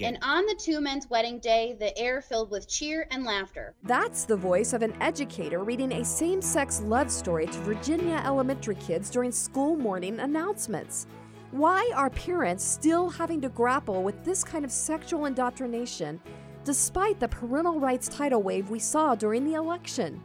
And 0.00 0.16
on 0.22 0.46
the 0.46 0.54
two 0.54 0.80
men's 0.80 1.10
wedding 1.10 1.40
day, 1.40 1.76
the 1.76 1.96
air 1.98 2.22
filled 2.22 2.52
with 2.52 2.68
cheer 2.68 3.08
and 3.10 3.24
laughter. 3.24 3.74
That's 3.82 4.24
the 4.24 4.36
voice 4.36 4.72
of 4.72 4.82
an 4.82 4.94
educator 5.02 5.64
reading 5.64 5.90
a 5.90 6.04
same 6.04 6.40
sex 6.40 6.80
love 6.80 7.10
story 7.10 7.46
to 7.46 7.58
Virginia 7.62 8.22
elementary 8.24 8.76
kids 8.76 9.10
during 9.10 9.32
school 9.32 9.74
morning 9.74 10.20
announcements. 10.20 11.08
Why 11.50 11.90
are 11.96 12.10
parents 12.10 12.62
still 12.62 13.10
having 13.10 13.40
to 13.40 13.48
grapple 13.48 14.04
with 14.04 14.22
this 14.22 14.44
kind 14.44 14.64
of 14.64 14.70
sexual 14.70 15.24
indoctrination 15.24 16.20
despite 16.62 17.18
the 17.18 17.26
parental 17.26 17.80
rights 17.80 18.06
tidal 18.08 18.40
wave 18.40 18.70
we 18.70 18.78
saw 18.78 19.16
during 19.16 19.44
the 19.44 19.54
election? 19.54 20.22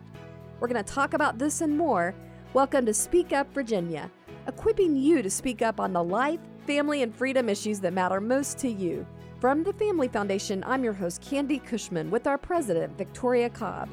We're 0.59 0.67
going 0.67 0.83
to 0.83 0.93
talk 0.93 1.15
about 1.15 1.39
this 1.39 1.61
and 1.61 1.75
more. 1.75 2.13
Welcome 2.53 2.85
to 2.85 2.93
Speak 2.93 3.33
Up 3.33 3.51
Virginia, 3.55 4.11
equipping 4.45 4.95
you 4.95 5.23
to 5.23 5.31
speak 5.31 5.63
up 5.63 5.79
on 5.79 5.93
the 5.93 6.03
life, 6.03 6.39
family, 6.67 7.01
and 7.01 7.15
freedom 7.15 7.49
issues 7.49 7.79
that 7.79 7.93
matter 7.93 8.21
most 8.21 8.59
to 8.59 8.69
you. 8.69 9.07
From 9.43 9.63
the 9.63 9.73
Family 9.73 10.07
Foundation, 10.07 10.63
I'm 10.65 10.85
your 10.85 10.93
host, 10.93 11.21
Candi 11.21 11.61
Cushman, 11.61 12.09
with 12.09 12.27
our 12.27 12.37
president, 12.37 12.97
Victoria 12.97 13.49
Cobb. 13.49 13.89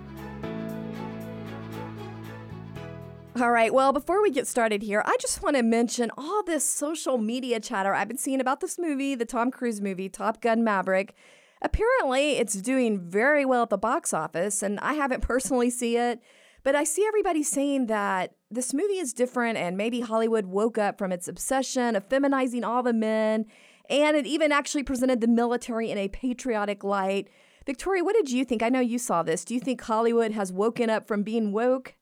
All 3.34 3.51
right, 3.51 3.75
well, 3.75 3.92
before 3.92 4.23
we 4.23 4.30
get 4.30 4.47
started 4.47 4.80
here, 4.80 5.02
I 5.05 5.16
just 5.20 5.42
want 5.42 5.56
to 5.56 5.65
mention 5.65 6.12
all 6.16 6.45
this 6.45 6.65
social 6.65 7.19
media 7.19 7.59
chatter 7.59 7.92
I've 7.92 8.06
been 8.06 8.16
seeing 8.16 8.41
about 8.41 8.61
this 8.61 8.78
movie, 8.78 9.16
the 9.16 9.25
Tom 9.25 9.51
Cruise 9.51 9.80
movie, 9.80 10.09
Top 10.09 10.41
Gun 10.41 10.62
Maverick. 10.62 11.16
Apparently, 11.61 12.37
it's 12.37 12.55
doing 12.55 13.01
very 13.01 13.45
well 13.45 13.64
at 13.64 13.70
the 13.70 13.77
box 13.77 14.14
office, 14.14 14.62
and 14.62 14.78
I 14.78 14.92
haven't 14.95 15.23
personally 15.23 15.70
seen 15.70 15.98
it, 15.98 16.20
but 16.62 16.77
I 16.77 16.84
see 16.84 17.05
everybody 17.05 17.42
saying 17.42 17.87
that 17.87 18.34
this 18.53 18.73
movie 18.73 18.98
is 18.98 19.12
different 19.12 19.59
and 19.59 19.77
maybe 19.77 19.98
Hollywood 19.98 20.47
woke 20.47 20.78
up 20.78 20.97
from 20.97 21.11
its 21.11 21.27
obsession 21.27 21.97
of 21.97 22.09
feminizing 22.09 22.64
all 22.64 22.84
the 22.84 22.92
men 22.92 23.47
and 23.91 24.17
it 24.17 24.27
even 24.27 24.53
actually 24.53 24.83
presented 24.83 25.21
the 25.21 25.29
military 25.29 25.91
in 25.91 25.98
a 25.98 26.09
patriotic 26.09 26.85
light. 26.85 27.29
Victoria, 27.67 28.05
what 28.05 28.17
did 28.17 28.31
you 28.31 28.45
think? 28.45 28.62
I 28.62 28.69
know 28.69 28.81
you 28.81 28.98
saw 28.98 29.23
this. 29.23 29.45
Do 29.45 29.53
you 29.55 29.61
think 29.61 29.81
Hollywood 29.81 30.33
has 30.33 30.53
woken 30.53 30.89
up 30.89 31.06
from 31.06 31.23
being 31.23 31.53
woke? 31.53 31.95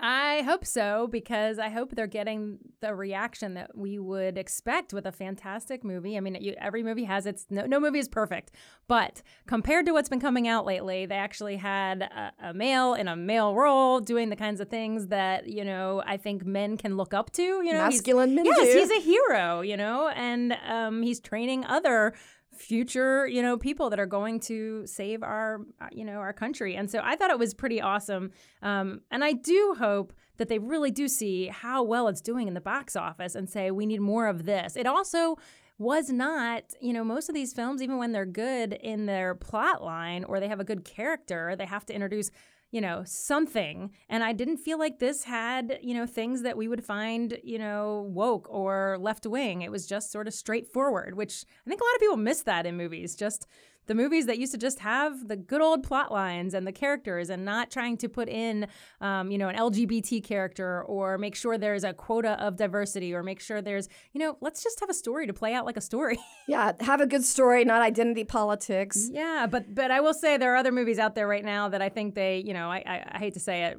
I 0.00 0.42
hope 0.42 0.64
so 0.64 1.08
because 1.08 1.58
I 1.58 1.70
hope 1.70 1.96
they're 1.96 2.06
getting 2.06 2.58
the 2.80 2.94
reaction 2.94 3.54
that 3.54 3.76
we 3.76 3.98
would 3.98 4.38
expect 4.38 4.92
with 4.92 5.06
a 5.06 5.12
fantastic 5.12 5.82
movie. 5.82 6.16
I 6.16 6.20
mean, 6.20 6.36
you, 6.40 6.54
every 6.60 6.84
movie 6.84 7.02
has 7.04 7.26
its 7.26 7.46
no, 7.50 7.66
no, 7.66 7.80
movie 7.80 7.98
is 7.98 8.08
perfect, 8.08 8.52
but 8.86 9.22
compared 9.48 9.86
to 9.86 9.92
what's 9.92 10.08
been 10.08 10.20
coming 10.20 10.46
out 10.46 10.64
lately, 10.64 11.06
they 11.06 11.16
actually 11.16 11.56
had 11.56 12.02
a, 12.02 12.32
a, 12.40 12.54
male 12.54 12.94
in 12.94 13.08
a 13.08 13.16
male 13.16 13.56
role 13.56 13.98
doing 13.98 14.30
the 14.30 14.36
kinds 14.36 14.60
of 14.60 14.68
things 14.68 15.08
that 15.08 15.48
you 15.48 15.64
know 15.64 16.00
I 16.06 16.16
think 16.16 16.46
men 16.46 16.76
can 16.76 16.96
look 16.96 17.12
up 17.12 17.32
to. 17.32 17.42
You 17.42 17.72
know, 17.72 17.78
masculine 17.78 18.36
men. 18.36 18.44
Yes, 18.44 18.72
do. 18.72 18.78
he's 18.78 18.90
a 18.90 19.00
hero. 19.00 19.62
You 19.62 19.76
know, 19.76 20.08
and 20.10 20.56
um, 20.68 21.02
he's 21.02 21.18
training 21.18 21.64
other 21.64 22.14
future 22.58 23.26
you 23.26 23.40
know 23.40 23.56
people 23.56 23.88
that 23.90 24.00
are 24.00 24.06
going 24.06 24.40
to 24.40 24.86
save 24.86 25.22
our 25.22 25.60
uh, 25.80 25.86
you 25.92 26.04
know 26.04 26.18
our 26.18 26.32
country. 26.32 26.76
And 26.76 26.90
so 26.90 27.00
i 27.04 27.16
thought 27.16 27.30
it 27.30 27.38
was 27.38 27.54
pretty 27.54 27.80
awesome. 27.80 28.32
Um, 28.62 29.00
and 29.10 29.24
i 29.24 29.32
do 29.32 29.76
hope 29.78 30.12
that 30.38 30.48
they 30.48 30.58
really 30.58 30.90
do 30.90 31.08
see 31.08 31.48
how 31.48 31.82
well 31.82 32.08
it's 32.08 32.20
doing 32.20 32.48
in 32.48 32.54
the 32.54 32.60
box 32.60 32.96
office 32.96 33.34
and 33.34 33.48
say 33.48 33.70
we 33.70 33.86
need 33.86 34.00
more 34.00 34.26
of 34.26 34.44
this. 34.44 34.76
It 34.76 34.86
also 34.86 35.36
was 35.78 36.10
not, 36.10 36.74
you 36.80 36.92
know, 36.92 37.04
most 37.04 37.28
of 37.28 37.34
these 37.34 37.52
films, 37.52 37.82
even 37.82 37.98
when 37.98 38.12
they're 38.12 38.26
good 38.26 38.72
in 38.72 39.06
their 39.06 39.34
plot 39.34 39.82
line 39.82 40.24
or 40.24 40.40
they 40.40 40.48
have 40.48 40.60
a 40.60 40.64
good 40.64 40.84
character, 40.84 41.54
they 41.56 41.66
have 41.66 41.86
to 41.86 41.94
introduce 41.94 42.30
you 42.70 42.80
know, 42.80 43.02
something. 43.04 43.90
And 44.08 44.22
I 44.22 44.32
didn't 44.32 44.58
feel 44.58 44.78
like 44.78 44.98
this 44.98 45.24
had, 45.24 45.78
you 45.82 45.94
know, 45.94 46.06
things 46.06 46.42
that 46.42 46.56
we 46.56 46.68
would 46.68 46.84
find, 46.84 47.38
you 47.42 47.58
know, 47.58 48.06
woke 48.10 48.46
or 48.50 48.98
left 49.00 49.26
wing. 49.26 49.62
It 49.62 49.70
was 49.70 49.86
just 49.86 50.12
sort 50.12 50.28
of 50.28 50.34
straightforward, 50.34 51.14
which 51.14 51.44
I 51.66 51.68
think 51.68 51.80
a 51.80 51.84
lot 51.84 51.94
of 51.94 52.00
people 52.00 52.16
miss 52.16 52.42
that 52.42 52.66
in 52.66 52.76
movies. 52.76 53.14
Just 53.16 53.46
the 53.88 53.94
movies 53.94 54.26
that 54.26 54.38
used 54.38 54.52
to 54.52 54.58
just 54.58 54.78
have 54.78 55.26
the 55.26 55.36
good 55.36 55.60
old 55.60 55.82
plot 55.82 56.12
lines 56.12 56.54
and 56.54 56.66
the 56.66 56.72
characters 56.72 57.30
and 57.30 57.44
not 57.44 57.70
trying 57.70 57.96
to 57.96 58.08
put 58.08 58.28
in, 58.28 58.68
um, 59.00 59.30
you 59.30 59.38
know, 59.38 59.48
an 59.48 59.56
LGBT 59.56 60.22
character 60.22 60.82
or 60.84 61.18
make 61.18 61.34
sure 61.34 61.58
there's 61.58 61.84
a 61.84 61.92
quota 61.92 62.40
of 62.42 62.56
diversity 62.56 63.14
or 63.14 63.22
make 63.22 63.40
sure 63.40 63.60
there's, 63.60 63.88
you 64.12 64.20
know, 64.20 64.36
let's 64.40 64.62
just 64.62 64.78
have 64.78 64.90
a 64.90 64.94
story 64.94 65.26
to 65.26 65.32
play 65.32 65.54
out 65.54 65.64
like 65.64 65.76
a 65.76 65.80
story. 65.80 66.18
yeah, 66.46 66.72
have 66.80 67.00
a 67.00 67.06
good 67.06 67.24
story, 67.24 67.64
not 67.64 67.82
identity 67.82 68.24
politics. 68.24 69.08
Yeah, 69.10 69.46
but 69.50 69.74
but 69.74 69.90
I 69.90 70.00
will 70.00 70.14
say 70.14 70.36
there 70.36 70.52
are 70.52 70.56
other 70.56 70.72
movies 70.72 70.98
out 70.98 71.14
there 71.14 71.26
right 71.26 71.44
now 71.44 71.70
that 71.70 71.82
I 71.82 71.88
think 71.88 72.14
they, 72.14 72.38
you 72.38 72.52
know, 72.52 72.70
I, 72.70 72.82
I, 72.86 73.04
I 73.12 73.18
hate 73.18 73.34
to 73.34 73.40
say 73.40 73.64
it, 73.64 73.78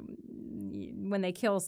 when 1.08 1.20
they 1.20 1.32
kill 1.32 1.62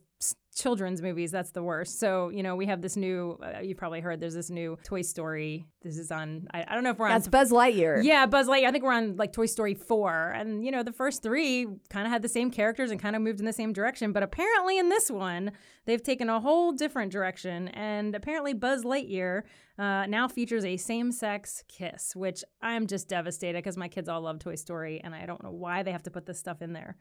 children's 0.55 1.01
movies, 1.01 1.31
that's 1.31 1.51
the 1.51 1.63
worst. 1.63 1.99
So, 1.99 2.29
you 2.29 2.43
know, 2.43 2.57
we 2.57 2.67
have 2.67 2.83
this 2.83 2.97
new, 2.97 3.39
uh, 3.43 3.61
you've 3.61 3.79
probably 3.79 4.01
heard, 4.01 4.21
there's 4.21 4.35
this 4.35 4.51
new 4.51 4.79
Toy 4.85 5.03
Story. 5.03 5.67
This 5.83 5.97
is 5.97 6.11
on, 6.11 6.47
I, 6.53 6.65
I 6.69 6.75
don't 6.75 6.85
know 6.85 6.91
if 6.91 6.99
we're 6.99 7.07
on. 7.07 7.13
That's 7.13 7.29
Buzz 7.29 7.51
Lightyear. 7.51 8.05
Yeah, 8.05 8.27
Buzz 8.27 8.49
Lightyear. 8.49 8.67
I 8.67 8.71
think 8.71 8.85
we're 8.85 8.93
on 8.93 9.17
like 9.17 9.33
Toy 9.33 9.47
Story 9.47 9.75
4. 9.75 10.33
And, 10.37 10.65
you 10.65 10.71
know, 10.71 10.83
the 10.83 10.93
first 10.93 11.23
three 11.23 11.67
kind 11.89 12.07
of 12.07 12.13
had 12.13 12.23
the 12.23 12.29
same 12.29 12.51
characters 12.51 12.91
and 12.91 13.01
kind 13.01 13.17
of 13.17 13.23
moved 13.23 13.41
in 13.41 13.47
the 13.47 13.53
same 13.53 13.73
direction. 13.73 14.13
But 14.13 14.23
apparently 14.23 14.79
in 14.79 14.91
this 14.91 15.11
one, 15.11 15.53
they've 15.87 16.03
taken 16.03 16.29
a 16.29 16.41
whole 16.41 16.73
different 16.73 17.13
direction. 17.13 17.69
And 17.69 18.15
apparently 18.15 18.53
Buzz 18.53 18.85
Lightyear 18.85 19.43
uh, 19.79 20.07
now 20.07 20.29
features 20.29 20.65
a 20.65 20.77
same 20.77 21.13
sex 21.13 21.65
kiss, 21.67 22.15
which 22.15 22.45
I'm 22.61 22.87
just 22.87 23.09
devastated 23.09 23.59
because 23.59 23.79
my 23.79 23.89
kids 23.89 24.09
all 24.09 24.21
love 24.21 24.39
Toy 24.39 24.57
Story. 24.57 25.01
And 25.03 25.15
I 25.15 25.25
don't 25.25 25.43
know 25.43 25.51
why 25.51 25.83
they 25.83 25.93
have 25.93 26.03
to 26.05 26.11
put 26.11 26.27
this 26.27 26.39
stuff 26.39 26.61
in 26.61 26.75
there. 26.75 26.97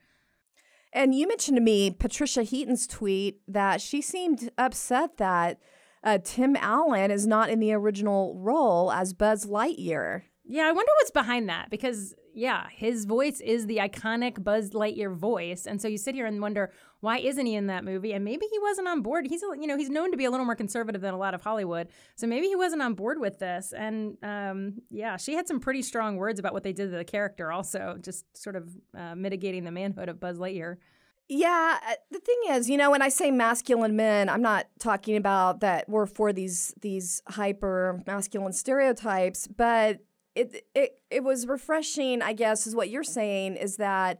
And 0.93 1.15
you 1.15 1.27
mentioned 1.27 1.57
to 1.57 1.61
me 1.61 1.91
Patricia 1.91 2.43
Heaton's 2.43 2.85
tweet 2.85 3.41
that 3.47 3.81
she 3.81 4.01
seemed 4.01 4.51
upset 4.57 5.17
that 5.17 5.59
uh, 6.03 6.17
Tim 6.23 6.55
Allen 6.57 7.11
is 7.11 7.27
not 7.27 7.49
in 7.49 7.59
the 7.59 7.73
original 7.73 8.35
role 8.37 8.91
as 8.91 9.13
Buzz 9.13 9.45
Lightyear. 9.45 10.23
Yeah, 10.43 10.63
I 10.63 10.71
wonder 10.71 10.91
what's 10.99 11.11
behind 11.11 11.47
that 11.49 11.69
because, 11.69 12.13
yeah, 12.33 12.67
his 12.71 13.05
voice 13.05 13.39
is 13.41 13.67
the 13.67 13.77
iconic 13.77 14.43
Buzz 14.43 14.71
Lightyear 14.71 15.15
voice. 15.15 15.65
And 15.65 15.81
so 15.81 15.87
you 15.87 15.97
sit 15.97 16.15
here 16.15 16.25
and 16.25 16.41
wonder, 16.41 16.71
why 16.99 17.17
isn't 17.17 17.45
he 17.45 17.55
in 17.55 17.67
that 17.67 17.83
movie? 17.83 18.13
And 18.13 18.23
maybe 18.23 18.45
he 18.51 18.59
wasn't 18.59 18.87
on 18.87 19.01
board. 19.01 19.27
He's, 19.27 19.41
you 19.41 19.67
know, 19.67 19.77
he's 19.77 19.89
known 19.89 20.11
to 20.11 20.17
be 20.17 20.25
a 20.25 20.31
little 20.31 20.45
more 20.45 20.55
conservative 20.55 21.01
than 21.01 21.13
a 21.13 21.17
lot 21.17 21.33
of 21.33 21.41
Hollywood. 21.41 21.89
So 22.15 22.27
maybe 22.27 22.47
he 22.47 22.55
wasn't 22.55 22.81
on 22.81 22.93
board 22.93 23.19
with 23.19 23.39
this. 23.39 23.73
And 23.73 24.17
um, 24.23 24.75
yeah, 24.89 25.17
she 25.17 25.33
had 25.33 25.47
some 25.47 25.59
pretty 25.59 25.81
strong 25.81 26.17
words 26.17 26.39
about 26.39 26.53
what 26.53 26.63
they 26.63 26.73
did 26.73 26.91
to 26.91 26.97
the 26.97 27.05
character, 27.05 27.51
also, 27.51 27.97
just 28.01 28.25
sort 28.37 28.55
of 28.55 28.69
uh, 28.97 29.15
mitigating 29.15 29.63
the 29.63 29.71
manhood 29.71 30.09
of 30.09 30.19
Buzz 30.19 30.37
Lightyear. 30.37 30.77
Yeah, 31.33 31.77
uh, 31.87 31.93
the 32.11 32.19
thing 32.19 32.35
is, 32.49 32.69
you 32.69 32.75
know, 32.75 32.91
when 32.91 33.01
I 33.01 33.07
say 33.07 33.31
masculine 33.31 33.95
men, 33.95 34.27
I'm 34.27 34.41
not 34.41 34.67
talking 34.79 35.15
about 35.15 35.61
that 35.61 35.87
we're 35.87 36.05
for 36.05 36.33
these 36.33 36.73
these 36.81 37.21
hyper 37.25 38.01
masculine 38.05 38.51
stereotypes, 38.51 39.47
but 39.47 39.99
it 40.35 40.65
it 40.73 40.99
it 41.09 41.23
was 41.23 41.47
refreshing, 41.47 42.21
I 42.21 42.33
guess, 42.33 42.67
is 42.67 42.75
what 42.75 42.89
you're 42.89 43.03
saying 43.03 43.55
is 43.55 43.77
that 43.77 44.19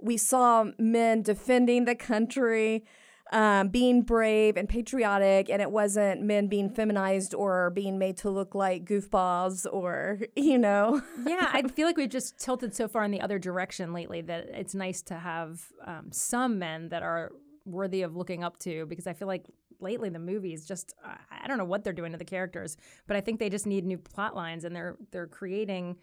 we 0.00 0.16
saw 0.16 0.66
men 0.78 1.22
defending 1.22 1.84
the 1.84 1.94
country, 1.94 2.84
um, 3.30 3.68
being 3.68 4.02
brave 4.02 4.56
and 4.56 4.68
patriotic, 4.68 5.48
and 5.48 5.62
it 5.62 5.70
wasn't 5.70 6.22
men 6.22 6.48
being 6.48 6.68
feminized 6.68 7.34
or 7.34 7.70
being 7.70 7.98
made 7.98 8.16
to 8.18 8.30
look 8.30 8.54
like 8.54 8.84
goofballs 8.84 9.64
or, 9.72 10.20
you 10.36 10.58
know. 10.58 11.00
yeah, 11.24 11.48
I 11.52 11.62
feel 11.68 11.86
like 11.86 11.96
we've 11.96 12.10
just 12.10 12.38
tilted 12.38 12.74
so 12.74 12.88
far 12.88 13.04
in 13.04 13.10
the 13.10 13.20
other 13.20 13.38
direction 13.38 13.92
lately 13.92 14.20
that 14.22 14.48
it's 14.52 14.74
nice 14.74 15.02
to 15.02 15.14
have 15.14 15.62
um, 15.86 16.08
some 16.10 16.58
men 16.58 16.88
that 16.88 17.02
are 17.02 17.30
worthy 17.64 18.02
of 18.02 18.16
looking 18.16 18.42
up 18.42 18.58
to 18.58 18.86
because 18.86 19.06
I 19.06 19.12
feel 19.12 19.28
like 19.28 19.44
lately 19.82 20.08
the 20.08 20.18
movies 20.18 20.66
just 20.66 20.94
I 21.04 21.46
don't 21.46 21.58
know 21.58 21.64
what 21.64 21.84
they're 21.84 21.92
doing 21.92 22.12
to 22.12 22.18
the 22.18 22.24
characters, 22.24 22.76
but 23.06 23.16
I 23.16 23.20
think 23.20 23.38
they 23.38 23.50
just 23.50 23.66
need 23.66 23.84
new 23.84 23.98
plot 23.98 24.34
lines 24.34 24.64
and 24.64 24.74
they're 24.74 24.96
they're 25.10 25.26
creating 25.26 25.96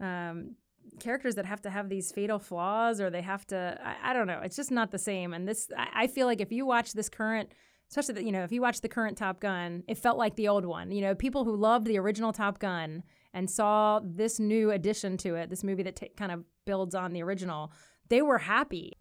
um, 0.00 0.56
characters 1.00 1.36
that 1.36 1.46
have 1.46 1.62
to 1.62 1.70
have 1.70 1.88
these 1.88 2.12
fatal 2.12 2.38
flaws 2.38 3.00
or 3.00 3.10
they 3.10 3.22
have 3.22 3.46
to 3.48 3.78
I, 3.82 4.10
I 4.10 4.12
don't 4.12 4.26
know. 4.26 4.40
It's 4.42 4.56
just 4.56 4.70
not 4.70 4.90
the 4.90 4.98
same. 4.98 5.32
And 5.32 5.48
this 5.48 5.68
I, 5.76 6.04
I 6.04 6.06
feel 6.06 6.26
like 6.26 6.40
if 6.40 6.52
you 6.52 6.66
watch 6.66 6.92
this 6.92 7.08
current 7.08 7.50
especially 7.88 8.14
the, 8.14 8.24
you 8.24 8.32
know 8.32 8.42
if 8.42 8.52
you 8.52 8.60
watch 8.60 8.80
the 8.80 8.88
current 8.88 9.18
Top 9.18 9.40
Gun, 9.40 9.84
it 9.88 9.98
felt 9.98 10.18
like 10.18 10.36
the 10.36 10.48
old 10.48 10.64
one. 10.64 10.90
You 10.90 11.02
know, 11.02 11.14
people 11.14 11.44
who 11.44 11.56
loved 11.56 11.86
the 11.86 11.98
original 11.98 12.32
Top 12.32 12.58
Gun 12.58 13.02
and 13.34 13.50
saw 13.50 14.00
this 14.02 14.38
new 14.38 14.70
addition 14.70 15.16
to 15.18 15.36
it, 15.36 15.50
this 15.50 15.64
movie 15.64 15.82
that 15.84 15.96
t- 15.96 16.10
kind 16.16 16.32
of 16.32 16.44
builds 16.64 16.94
on 16.94 17.12
the 17.12 17.22
original, 17.22 17.72
they 18.08 18.22
were 18.22 18.38
happy. 18.38 18.92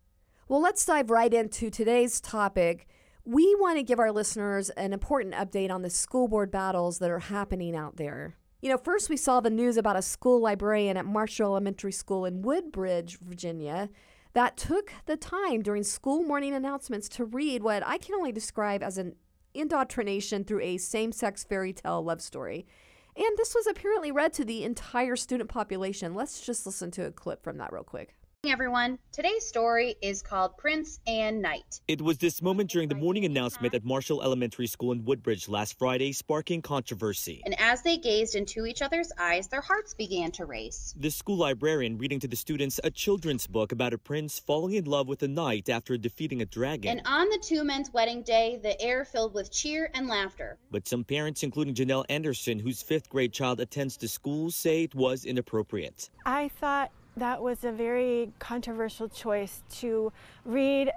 Well, 0.47 0.61
let's 0.61 0.85
dive 0.85 1.09
right 1.09 1.33
into 1.33 1.69
today's 1.69 2.19
topic 2.19 2.87
we 3.31 3.55
want 3.55 3.77
to 3.77 3.83
give 3.83 3.97
our 3.97 4.11
listeners 4.11 4.69
an 4.71 4.91
important 4.91 5.33
update 5.33 5.71
on 5.71 5.83
the 5.83 5.89
school 5.89 6.27
board 6.27 6.51
battles 6.51 6.99
that 6.99 7.09
are 7.09 7.19
happening 7.19 7.77
out 7.77 7.95
there. 7.95 8.35
You 8.61 8.69
know, 8.69 8.77
first 8.77 9.09
we 9.09 9.15
saw 9.15 9.39
the 9.39 9.49
news 9.49 9.77
about 9.77 9.95
a 9.95 10.01
school 10.01 10.41
librarian 10.41 10.97
at 10.97 11.05
Marshall 11.05 11.47
Elementary 11.47 11.93
School 11.93 12.25
in 12.25 12.41
Woodbridge, 12.41 13.19
Virginia, 13.19 13.89
that 14.33 14.57
took 14.57 14.91
the 15.05 15.15
time 15.15 15.61
during 15.61 15.83
school 15.83 16.23
morning 16.23 16.53
announcements 16.53 17.07
to 17.07 17.23
read 17.23 17.63
what 17.63 17.87
I 17.87 17.97
can 17.97 18.15
only 18.15 18.33
describe 18.33 18.83
as 18.83 18.97
an 18.97 19.15
indoctrination 19.53 20.43
through 20.43 20.61
a 20.61 20.75
same 20.75 21.13
sex 21.13 21.45
fairy 21.45 21.71
tale 21.71 22.03
love 22.03 22.21
story. 22.21 22.67
And 23.15 23.37
this 23.37 23.55
was 23.55 23.65
apparently 23.65 24.11
read 24.11 24.33
to 24.33 24.43
the 24.43 24.65
entire 24.65 25.15
student 25.15 25.49
population. 25.49 26.15
Let's 26.15 26.45
just 26.45 26.65
listen 26.65 26.91
to 26.91 27.05
a 27.05 27.11
clip 27.11 27.45
from 27.45 27.59
that 27.59 27.71
real 27.71 27.83
quick. 27.83 28.13
Everyone. 28.49 28.97
Today's 29.11 29.45
story 29.45 29.95
is 30.01 30.23
called 30.23 30.57
Prince 30.57 30.99
and 31.05 31.43
Knight. 31.43 31.79
It 31.87 32.01
was 32.01 32.17
this 32.17 32.41
moment 32.41 32.71
during 32.71 32.89
the 32.89 32.95
morning 32.95 33.23
announcement 33.23 33.75
at 33.75 33.85
Marshall 33.85 34.23
Elementary 34.23 34.65
School 34.65 34.91
in 34.93 35.05
Woodbridge 35.05 35.47
last 35.47 35.77
Friday, 35.77 36.11
sparking 36.11 36.63
controversy. 36.63 37.43
And 37.45 37.53
as 37.59 37.83
they 37.83 37.97
gazed 37.97 38.33
into 38.33 38.65
each 38.65 38.81
other's 38.81 39.11
eyes, 39.19 39.47
their 39.47 39.61
hearts 39.61 39.93
began 39.93 40.31
to 40.31 40.45
race. 40.45 40.95
The 40.97 41.11
school 41.11 41.37
librarian 41.37 41.99
reading 41.99 42.19
to 42.21 42.27
the 42.27 42.35
students 42.35 42.79
a 42.83 42.89
children's 42.89 43.45
book 43.45 43.73
about 43.73 43.93
a 43.93 43.99
prince 43.99 44.39
falling 44.39 44.73
in 44.73 44.85
love 44.85 45.07
with 45.07 45.21
a 45.21 45.27
knight 45.27 45.69
after 45.69 45.95
defeating 45.95 46.41
a 46.41 46.45
dragon. 46.47 46.97
And 46.97 47.07
on 47.07 47.29
the 47.29 47.37
two 47.37 47.63
men's 47.63 47.93
wedding 47.93 48.23
day, 48.23 48.59
the 48.63 48.79
air 48.81 49.05
filled 49.05 49.35
with 49.35 49.51
cheer 49.51 49.91
and 49.93 50.07
laughter. 50.07 50.57
But 50.71 50.87
some 50.87 51.03
parents, 51.03 51.43
including 51.43 51.75
Janelle 51.75 52.05
Anderson, 52.09 52.57
whose 52.57 52.81
fifth 52.81 53.07
grade 53.07 53.33
child 53.33 53.59
attends 53.59 53.97
the 53.97 54.07
school, 54.07 54.49
say 54.49 54.81
it 54.81 54.95
was 54.95 55.25
inappropriate. 55.25 56.09
I 56.25 56.47
thought 56.59 56.91
that 57.17 57.41
was 57.41 57.63
a 57.63 57.71
very 57.71 58.31
controversial 58.39 59.09
choice 59.09 59.63
to 59.79 60.11
read 60.45 60.91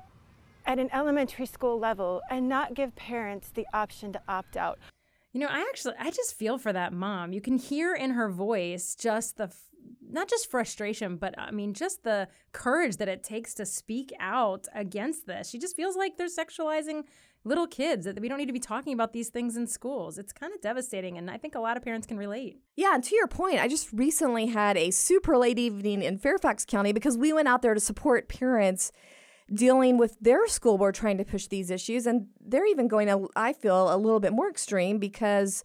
at 0.67 0.79
an 0.79 0.89
elementary 0.93 1.47
school 1.47 1.79
level 1.79 2.23
and 2.31 2.49
not 2.49 2.75
give 2.75 2.95
parents 2.97 3.51
the 3.51 3.67
option 3.75 4.13
to 4.13 4.21
opt 4.29 4.57
out. 4.57 4.79
You 5.33 5.41
know, 5.41 5.49
I 5.49 5.61
actually, 5.61 5.95
I 5.99 6.11
just 6.11 6.35
feel 6.35 6.59
for 6.59 6.73
that 6.73 6.93
mom. 6.93 7.33
You 7.33 7.41
can 7.41 7.59
hear 7.59 7.95
in 7.95 8.11
her 8.13 8.31
voice 8.31 8.95
just 8.95 9.37
the, 9.37 9.53
not 10.09 10.29
just 10.29 10.51
frustration, 10.51 11.17
but 11.17 11.35
I 11.37 11.51
mean, 11.51 11.75
just 11.75 12.05
the 12.05 12.29
courage 12.53 12.99
that 12.99 13.09
it 13.09 13.25
takes 13.25 13.53
to 13.55 13.67
speak 13.67 14.13
out 14.21 14.67
against 14.75 15.27
this. 15.27 15.51
She 15.51 15.59
just 15.59 15.75
feels 15.75 15.97
like 15.97 16.17
they're 16.17 16.29
sexualizing 16.29 17.03
little 17.45 17.67
kids 17.67 18.07
that 18.07 18.19
we 18.21 18.29
don't 18.29 18.39
need 18.39 18.47
to 18.47 18.53
be 18.53 18.59
talking 18.59 18.95
about 18.95 19.13
these 19.13 19.29
things 19.29 19.57
in 19.57 19.67
schools. 19.67 20.19
It's 20.19 20.33
kind 20.33 20.53
of 20.53 20.61
devastating, 20.61 21.19
and 21.19 21.31
I 21.31 21.37
think 21.37 21.55
a 21.55 21.61
lot 21.61 21.77
of 21.77 21.83
parents 21.83 22.07
can 22.07 22.17
relate. 22.17 22.59
Yeah, 22.75 22.95
and 22.95 23.05
to 23.05 23.15
your 23.15 23.27
point, 23.27 23.61
I 23.61 23.69
just 23.69 23.93
recently 23.93 24.47
had 24.47 24.77
a 24.77 24.91
super 24.91 25.37
late 25.37 25.59
evening 25.59 26.03
in 26.03 26.19
Fairfax 26.19 26.65
County 26.65 26.93
because 26.93 27.19
we 27.19 27.33
went 27.33 27.49
out 27.49 27.63
there 27.63 27.75
to 27.75 27.81
support 27.81 28.29
parents 28.29 28.91
dealing 29.53 29.99
with 29.99 30.17
their 30.21 30.49
school 30.49 30.79
board 30.79 30.95
trying 30.95 31.19
to 31.19 31.25
push 31.25 31.47
these 31.47 31.71
issues, 31.71 32.07
and 32.07 32.29
they're 32.41 32.67
even 32.67 32.89
going, 32.89 33.09
to, 33.09 33.29
I 33.37 33.53
feel, 33.53 33.95
a 33.95 33.99
little 33.99 34.21
bit 34.21 34.33
more 34.33 34.49
extreme 34.49 34.99
because 34.99 35.65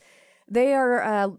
they 0.50 0.74
are 0.74 1.02
uh, 1.02 1.30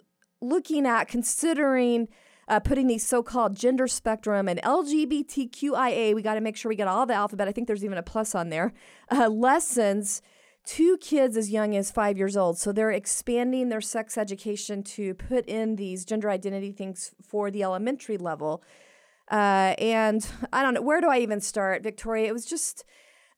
looking 0.40 0.87
at 0.87 1.08
considering. 1.08 2.08
Uh, 2.50 2.58
putting 2.58 2.88
these 2.88 3.06
so-called 3.06 3.55
gender 3.55 3.87
spectrum 3.87 4.49
and 4.49 4.61
LGBTQIA, 4.62 6.17
we 6.17 6.20
got 6.20 6.35
to 6.35 6.41
make 6.41 6.56
sure 6.56 6.69
we 6.69 6.75
get 6.75 6.88
all 6.88 7.06
the 7.06 7.14
alphabet. 7.14 7.47
I 7.47 7.52
think 7.52 7.69
there's 7.69 7.85
even 7.85 7.97
a 7.97 8.02
plus 8.02 8.35
on 8.35 8.49
there. 8.49 8.73
Uh, 9.08 9.29
lessons 9.29 10.20
to 10.64 10.97
kids 10.99 11.37
as 11.37 11.50
young 11.50 11.76
as 11.76 11.91
five 11.91 12.19
years 12.19 12.37
old. 12.37 12.58
So 12.58 12.73
they're 12.73 12.91
expanding 12.91 13.69
their 13.69 13.81
sex 13.81 14.19
education 14.19 14.82
to 14.82 15.14
put 15.14 15.47
in 15.47 15.76
these 15.76 16.05
gender 16.05 16.29
identity 16.29 16.73
things 16.73 17.14
for 17.23 17.50
the 17.50 17.62
elementary 17.62 18.19
level. 18.19 18.62
Uh, 19.31 19.75
and 19.79 20.26
I 20.52 20.62
don't 20.62 20.75
know, 20.75 20.82
where 20.82 21.00
do 21.00 21.08
I 21.08 21.19
even 21.19 21.41
start, 21.41 21.82
Victoria? 21.82 22.26
It 22.26 22.32
was 22.32 22.47
just, 22.47 22.85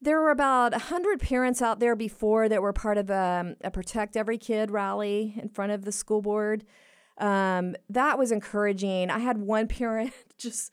there 0.00 0.20
were 0.20 0.30
about 0.30 0.72
100 0.72 1.20
parents 1.20 1.60
out 1.60 1.80
there 1.80 1.94
before 1.94 2.48
that 2.48 2.62
were 2.62 2.72
part 2.72 2.96
of 2.96 3.10
a, 3.10 3.56
a 3.62 3.70
Protect 3.70 4.16
Every 4.16 4.38
Kid 4.38 4.70
rally 4.70 5.34
in 5.40 5.48
front 5.48 5.72
of 5.72 5.84
the 5.84 5.92
school 5.92 6.22
board. 6.22 6.64
Um, 7.18 7.76
that 7.88 8.18
was 8.18 8.32
encouraging. 8.32 9.10
I 9.10 9.18
had 9.18 9.38
one 9.38 9.68
parent 9.68 10.12
just, 10.38 10.72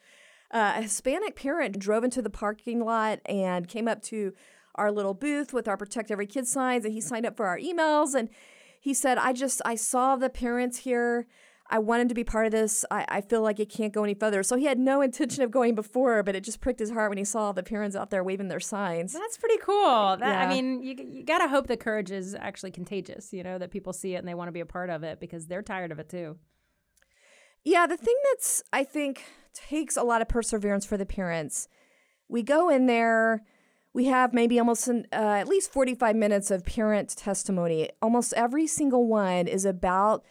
uh, 0.52 0.74
a 0.78 0.82
Hispanic 0.84 1.36
parent 1.36 1.78
drove 1.78 2.04
into 2.04 2.22
the 2.22 2.30
parking 2.30 2.84
lot 2.84 3.20
and 3.26 3.68
came 3.68 3.88
up 3.88 4.02
to 4.04 4.34
our 4.76 4.92
little 4.92 5.14
booth 5.14 5.54
with 5.54 5.68
our 5.68 5.78
Protect 5.78 6.10
Every 6.10 6.26
Kid 6.26 6.48
signs, 6.48 6.86
and 6.86 6.94
he 6.94 7.02
signed 7.02 7.26
up 7.26 7.36
for 7.38 7.46
our 7.46 7.60
emails. 7.60 8.16
And 8.16 8.30
he 8.80 8.94
said, 8.94 9.18
I 9.18 9.34
just, 9.34 9.62
I 9.66 9.76
saw 9.76 10.16
the 10.16 10.30
parents 10.30 10.80
here. 10.80 11.28
I 11.71 11.77
wanted 11.80 12.10
to 12.10 12.16
be 12.16 12.24
part 12.24 12.48
of 12.48 12.51
this. 12.51 12.83
I, 12.89 13.06
I 13.07 13.21
feel 13.21 13.42
like 13.42 13.60
it 13.60 13.69
can't 13.69 13.94
go 13.94 14.04
any 14.04 14.16
further. 14.16 14.42
So 14.42 14.56
he 14.56 14.66
had 14.66 14.80
no 14.80 15.01
intention 15.01 15.44
of 15.44 15.51
going 15.51 15.75
before, 15.75 16.24
but 16.24 16.36
it 16.36 16.44
just 16.44 16.62
pricked 16.62 16.80
his 16.80 16.89
heart 16.89 17.10
when 17.10 17.19
he 17.19 17.24
saw 17.24 17.51
the 17.51 17.62
parents 17.62 17.95
out 17.95 18.10
there 18.10 18.24
waving 18.24 18.48
their 18.48 18.60
signs. 18.60 19.13
That's 19.13 19.38
pretty 19.38 19.57
cool. 19.57 20.18
That, 20.18 20.21
yeah. 20.21 20.45
I 20.45 20.50
mean, 20.50 20.81
you, 20.81 20.95
you 20.98 21.24
got 21.24 21.39
to 21.39 21.48
hope 21.48 21.68
that 21.68 21.80
courage 21.80 22.10
is 22.10 22.33
actually 22.33 22.71
contagious, 22.71 23.31
you 23.31 23.44
know, 23.44 23.60
that 23.60 23.69
people 23.69 23.94
see 23.94 24.16
it 24.16 24.18
and 24.18 24.27
they 24.27 24.33
want 24.33 24.48
to 24.48 24.54
be 24.54 24.62
a 24.62 24.66
part 24.66 24.89
of 24.89 25.04
it 25.04 25.19
because 25.19 25.45
they're 25.45 25.62
tired 25.62 25.92
of 25.92 26.00
it 26.00 26.10
too. 26.10 26.38
Yeah, 27.63 27.86
the 27.86 27.98
thing 27.98 28.16
that's, 28.31 28.63
I 28.74 28.83
think, 28.83 29.24
takes 29.54 29.95
a 29.95 30.04
lot 30.04 30.21
of 30.21 30.27
perseverance 30.27 30.86
for 30.86 30.98
the 30.98 31.06
parents. 31.06 31.68
We 32.27 32.42
go 32.42 32.69
in 32.69 32.88
there 32.88 33.44
we 33.94 34.06
have 34.06 34.33
maybe 34.33 34.60
almost 34.60 34.88
an, 34.88 35.07
uh, 35.12 35.16
at 35.16 35.48
least 35.48 35.71
45 35.71 36.16
minutes 36.16 36.51
of 36.51 36.63
parent 36.63 37.16
testimony. 37.18 37.89
Almost 38.01 38.33
every 38.33 38.68
single 38.68 39.07
one 39.07 39.48
is 39.48 39.66
about 39.66 40.24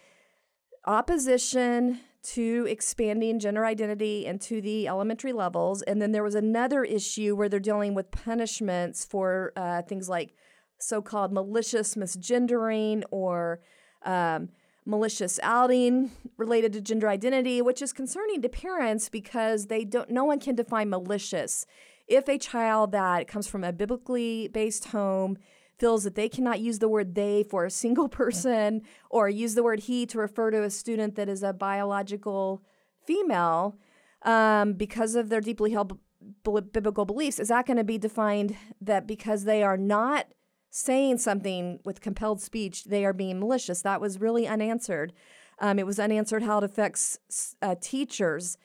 opposition 0.89 2.01
to 2.23 2.67
expanding 2.69 3.39
gender 3.39 3.65
identity 3.65 4.27
into 4.27 4.61
the 4.61 4.89
elementary 4.89 5.33
levels. 5.33 5.83
And 5.83 6.03
then 6.03 6.13
there 6.13 6.25
was 6.25 6.35
another 6.35 6.83
issue 6.83 7.37
where 7.37 7.49
they're 7.49 7.61
dealing 7.61 7.95
with 7.95 8.11
punishments 8.11 9.05
for 9.05 9.53
uh, 9.57 9.83
things 9.83 10.09
like 10.09 10.35
so 10.81 11.01
called 11.01 11.33
malicious 11.33 11.95
misgendering 11.95 13.05
or 13.11 13.61
um, 14.05 14.49
malicious 14.85 15.39
outing 15.43 16.11
related 16.37 16.73
to 16.73 16.81
gender 16.81 17.09
identity, 17.09 17.63
which 17.63 17.83
is 17.83 17.93
concerning 17.93 18.43
to 18.43 18.49
parents 18.49 19.09
because 19.09 19.67
they 19.67 19.85
don't 19.85 20.11
no 20.11 20.25
one 20.25 20.41
can 20.41 20.55
define 20.55 20.89
malicious 20.89 21.67
if 22.09 22.27
a 22.29 22.39
child 22.39 22.93
that 22.93 23.29
comes 23.29 23.47
from 23.47 23.63
a 23.63 23.73
biblically 23.73 24.49
based 24.49 24.87
home 24.87 25.37
feels 25.79 26.05
that 26.05 26.15
they 26.15 26.29
cannot 26.29 26.61
use 26.61 26.79
the 26.79 26.89
word 26.89 27.15
they 27.15 27.43
for 27.43 27.65
a 27.65 27.71
single 27.71 28.09
person 28.21 28.83
or 29.11 29.29
use 29.29 29.55
the 29.55 29.63
word 29.63 29.81
he 29.81 30.07
to 30.07 30.19
refer 30.19 30.51
to 30.51 30.63
a 30.63 30.71
student 30.71 31.15
that 31.15 31.29
is 31.29 31.43
a 31.43 31.53
biological 31.53 32.63
female 33.05 33.77
um, 34.23 34.73
because 34.73 35.15
of 35.15 35.29
their 35.29 35.41
deeply 35.41 35.71
held 35.71 35.99
b- 36.45 36.61
biblical 36.73 37.05
beliefs, 37.05 37.39
is 37.39 37.49
that 37.49 37.67
going 37.67 37.77
to 37.77 37.85
be 37.85 37.99
defined 37.99 38.57
that 38.81 39.07
because 39.07 39.45
they 39.45 39.63
are 39.63 39.77
not 39.77 40.27
saying 40.71 41.19
something 41.19 41.81
with 41.85 42.01
compelled 42.01 42.41
speech, 42.41 42.85
they 42.85 43.05
are 43.05 43.13
being 43.13 43.39
malicious? 43.39 43.83
That 43.83 44.01
was 44.01 44.21
really 44.21 44.47
unanswered. 44.47 45.13
Um, 45.61 45.79
it 45.79 45.87
was 45.87 45.99
unanswered 45.99 46.43
how 46.43 46.59
it 46.59 46.65
affects 46.65 47.19
uh, 47.63 47.75
teachers 47.81 48.59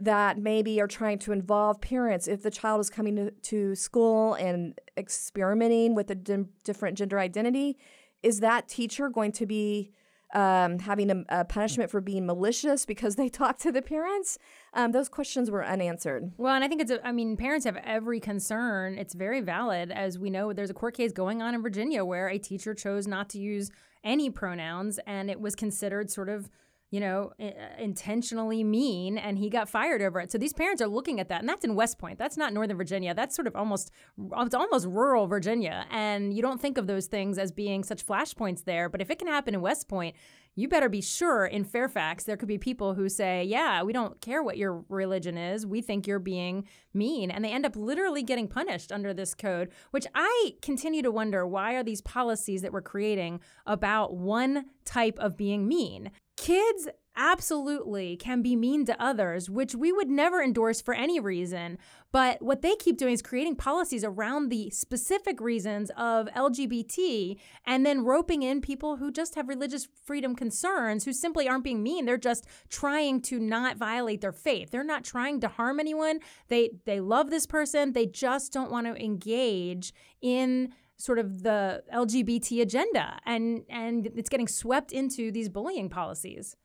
that 0.00 0.38
maybe 0.38 0.80
are 0.80 0.86
trying 0.86 1.18
to 1.18 1.32
involve 1.32 1.80
parents 1.80 2.28
if 2.28 2.42
the 2.42 2.50
child 2.50 2.80
is 2.80 2.88
coming 2.88 3.16
to, 3.16 3.30
to 3.30 3.74
school 3.74 4.34
and 4.34 4.78
experimenting 4.96 5.94
with 5.94 6.10
a 6.10 6.14
di- 6.14 6.44
different 6.64 6.96
gender 6.96 7.18
identity 7.18 7.76
is 8.22 8.40
that 8.40 8.68
teacher 8.68 9.08
going 9.08 9.32
to 9.32 9.46
be 9.46 9.92
um, 10.34 10.78
having 10.80 11.10
a, 11.10 11.24
a, 11.30 11.44
punishment 11.44 11.90
for 11.90 12.02
being 12.02 12.26
malicious 12.26 12.84
because 12.84 13.16
they 13.16 13.28
talk 13.30 13.58
to 13.58 13.72
the 13.72 13.80
parents? 13.80 14.38
Um, 14.74 14.92
those 14.92 15.08
questions 15.08 15.50
were 15.50 15.64
unanswered. 15.64 16.32
Well 16.36 16.54
and 16.54 16.62
i 16.62 16.68
think 16.68 16.82
it's 16.82 16.92
i 17.02 17.12
mean 17.12 17.36
parents 17.36 17.64
have 17.64 17.76
every 17.76 18.20
concern. 18.20 18.98
It's 18.98 19.14
very 19.14 19.40
valid. 19.40 19.90
As 19.90 20.18
we 20.18 20.30
know 20.30 20.52
there's 20.52 20.70
a 20.70 20.74
court 20.74 20.94
case 20.94 21.12
going 21.12 21.42
on 21.42 21.54
in 21.54 21.62
virginia 21.62 22.04
where 22.04 22.28
a 22.28 22.38
teacher 22.38 22.74
chose 22.74 23.06
not 23.06 23.28
to 23.30 23.38
use 23.38 23.70
any 24.04 24.30
pronouns 24.30 25.00
and 25.06 25.30
it 25.30 25.40
was 25.40 25.54
considered 25.54 26.10
sort 26.10 26.28
of 26.28 26.50
you 26.90 27.00
know, 27.00 27.32
uh, 27.38 27.50
intentionally 27.78 28.64
mean, 28.64 29.18
and 29.18 29.38
he 29.38 29.50
got 29.50 29.68
fired 29.68 30.00
over 30.00 30.20
it. 30.20 30.32
So 30.32 30.38
these 30.38 30.54
parents 30.54 30.80
are 30.80 30.88
looking 30.88 31.20
at 31.20 31.28
that, 31.28 31.40
and 31.40 31.48
that's 31.48 31.64
in 31.64 31.74
West 31.74 31.98
Point. 31.98 32.18
That's 32.18 32.36
not 32.36 32.52
Northern 32.52 32.78
Virginia. 32.78 33.12
That's 33.14 33.36
sort 33.36 33.46
of 33.46 33.54
almost, 33.54 33.90
it's 34.38 34.54
almost 34.54 34.86
rural 34.86 35.26
Virginia, 35.26 35.86
and 35.90 36.32
you 36.32 36.40
don't 36.40 36.60
think 36.60 36.78
of 36.78 36.86
those 36.86 37.06
things 37.06 37.38
as 37.38 37.52
being 37.52 37.84
such 37.84 38.06
flashpoints 38.06 38.64
there. 38.64 38.88
But 38.88 39.02
if 39.02 39.10
it 39.10 39.18
can 39.18 39.28
happen 39.28 39.54
in 39.54 39.60
West 39.60 39.88
Point, 39.88 40.16
you 40.58 40.68
better 40.68 40.88
be 40.88 41.00
sure 41.00 41.46
in 41.46 41.64
Fairfax 41.64 42.24
there 42.24 42.36
could 42.36 42.48
be 42.48 42.58
people 42.58 42.94
who 42.94 43.08
say, 43.08 43.44
"Yeah, 43.44 43.82
we 43.82 43.92
don't 43.92 44.20
care 44.20 44.42
what 44.42 44.58
your 44.58 44.84
religion 44.88 45.38
is. 45.38 45.64
We 45.64 45.80
think 45.80 46.06
you're 46.06 46.18
being 46.18 46.66
mean." 46.92 47.30
And 47.30 47.44
they 47.44 47.52
end 47.52 47.64
up 47.64 47.76
literally 47.76 48.22
getting 48.22 48.48
punished 48.48 48.90
under 48.90 49.14
this 49.14 49.34
code, 49.34 49.70
which 49.92 50.06
I 50.14 50.56
continue 50.60 51.02
to 51.02 51.12
wonder 51.12 51.46
why 51.46 51.74
are 51.74 51.84
these 51.84 52.00
policies 52.00 52.62
that 52.62 52.72
we're 52.72 52.82
creating 52.82 53.40
about 53.66 54.16
one 54.16 54.66
type 54.84 55.18
of 55.20 55.36
being 55.36 55.68
mean? 55.68 56.10
Kids 56.36 56.88
absolutely 57.18 58.16
can 58.16 58.40
be 58.40 58.56
mean 58.56 58.86
to 58.86 59.02
others, 59.02 59.50
which 59.50 59.74
we 59.74 59.92
would 59.92 60.08
never 60.08 60.42
endorse 60.42 60.80
for 60.80 60.94
any 60.94 61.20
reason. 61.20 61.76
But 62.10 62.40
what 62.40 62.62
they 62.62 62.74
keep 62.76 62.96
doing 62.96 63.12
is 63.12 63.20
creating 63.20 63.56
policies 63.56 64.02
around 64.02 64.48
the 64.48 64.70
specific 64.70 65.40
reasons 65.40 65.90
of 65.96 66.28
LGBT 66.28 67.38
and 67.66 67.84
then 67.84 68.04
roping 68.04 68.42
in 68.42 68.62
people 68.62 68.96
who 68.96 69.10
just 69.10 69.34
have 69.34 69.48
religious 69.48 69.88
freedom 70.06 70.34
concerns 70.34 71.04
who 71.04 71.12
simply 71.12 71.46
aren't 71.48 71.64
being 71.64 71.82
mean. 71.82 72.06
They're 72.06 72.16
just 72.16 72.46
trying 72.70 73.20
to 73.22 73.38
not 73.38 73.76
violate 73.76 74.22
their 74.22 74.32
faith. 74.32 74.70
They're 74.70 74.84
not 74.84 75.04
trying 75.04 75.40
to 75.40 75.48
harm 75.48 75.80
anyone. 75.80 76.20
They 76.48 76.70
they 76.86 77.00
love 77.00 77.28
this 77.28 77.46
person. 77.46 77.92
They 77.92 78.06
just 78.06 78.52
don't 78.52 78.70
want 78.70 78.86
to 78.86 79.04
engage 79.04 79.92
in 80.22 80.72
sort 80.98 81.18
of 81.18 81.42
the 81.42 81.82
LGBT 81.94 82.60
agenda 82.60 83.18
and 83.24 83.62
and 83.70 84.08
it's 84.16 84.28
getting 84.28 84.48
swept 84.48 84.92
into 84.92 85.30
these 85.30 85.48
bullying 85.48 85.88
policies. 85.88 86.56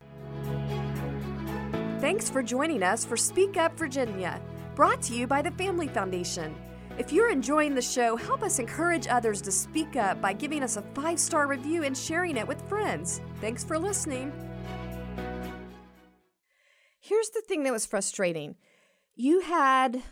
Thanks 2.00 2.30
for 2.30 2.44
joining 2.44 2.84
us 2.84 3.06
for 3.06 3.16
Speak 3.16 3.56
Up 3.56 3.78
Virginia, 3.78 4.42
brought 4.75 5.02
to 5.04 5.16
you 5.16 5.25
by 5.25 5.42
the 5.42 5.52
Family 5.52 5.88
Foundation. 5.88 6.54
If 6.98 7.13
you're 7.13 7.32
enjoying 7.32 7.74
the 7.74 7.82
show, 7.82 8.16
help 8.16 8.44
us 8.44 8.60
encourage 8.60 9.08
others 9.08 9.42
to 9.44 9.52
speak 9.52 9.96
up 9.96 10.22
by 10.22 10.34
giving 10.34 10.62
us 10.63 10.78
a 10.78 10.82
five 10.94 11.20
star 11.20 11.48
review 11.48 11.84
and 11.84 11.98
sharing 11.98 12.38
it 12.38 12.48
with 12.48 12.62
friends. 12.68 13.22
Thanks 13.40 13.63
for 13.63 13.80
listening. 13.80 14.32
Here's 17.00 17.30
the 17.30 17.42
thing 17.42 17.63
that 17.63 17.74
was 17.74 17.86
frustrating 17.86 18.56
You 19.16 19.42
had 19.42 20.04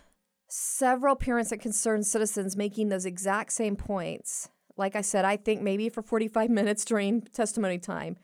several 0.53 1.15
parents 1.15 1.53
and 1.53 1.61
concerned 1.61 2.05
citizens 2.05 2.57
making 2.57 2.89
those 2.89 3.05
exact 3.05 3.53
same 3.53 3.77
points. 3.77 4.49
Like 4.75 4.97
I 4.97 5.01
said, 5.01 5.23
I 5.23 5.37
think 5.37 5.61
maybe 5.61 5.87
for 5.87 6.01
45 6.01 6.49
minutes 6.59 6.83
during 6.83 7.21
testimony 7.21 7.77
time. 7.77 8.17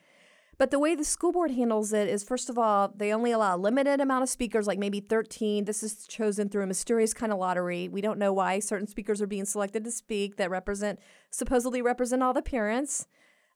But 0.58 0.72
the 0.72 0.80
way 0.80 0.94
the 0.96 1.06
school 1.06 1.32
board 1.32 1.52
handles 1.52 1.94
it 1.94 2.10
is 2.10 2.24
first 2.24 2.50
of 2.50 2.58
all, 2.58 2.92
they 2.94 3.14
only 3.14 3.32
allow 3.32 3.56
a 3.56 3.58
limited 3.58 4.02
amount 4.02 4.24
of 4.24 4.30
speakers, 4.30 4.68
like 4.68 4.80
maybe 4.80 5.00
13. 5.00 5.66
This 5.66 5.84
is 5.84 6.06
chosen 6.08 6.50
through 6.50 6.64
a 6.64 6.68
mysterious 6.68 7.14
kind 7.14 7.32
of 7.32 7.38
lottery. 7.38 7.88
We 7.88 8.02
don't 8.02 8.20
know 8.20 8.34
why 8.34 8.60
certain 8.60 8.88
speakers 8.88 9.22
are 9.22 9.28
being 9.28 9.46
selected 9.46 9.86
to 9.86 9.92
speak 9.92 10.36
that 10.36 10.50
represent, 10.50 11.00
supposedly 11.30 11.82
represent 11.82 12.24
all 12.24 12.34
the 12.34 12.42
parents. 12.42 13.08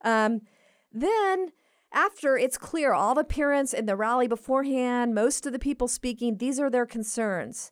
Um, 0.03 0.41
then, 0.93 1.51
after 1.91 2.37
it's 2.37 2.57
clear, 2.57 2.93
all 2.93 3.15
the 3.15 3.23
parents 3.23 3.73
in 3.73 3.85
the 3.85 3.95
rally 3.97 4.27
beforehand, 4.27 5.13
most 5.15 5.45
of 5.45 5.51
the 5.51 5.59
people 5.59 5.87
speaking, 5.87 6.37
these 6.37 6.59
are 6.59 6.69
their 6.69 6.85
concerns. 6.85 7.71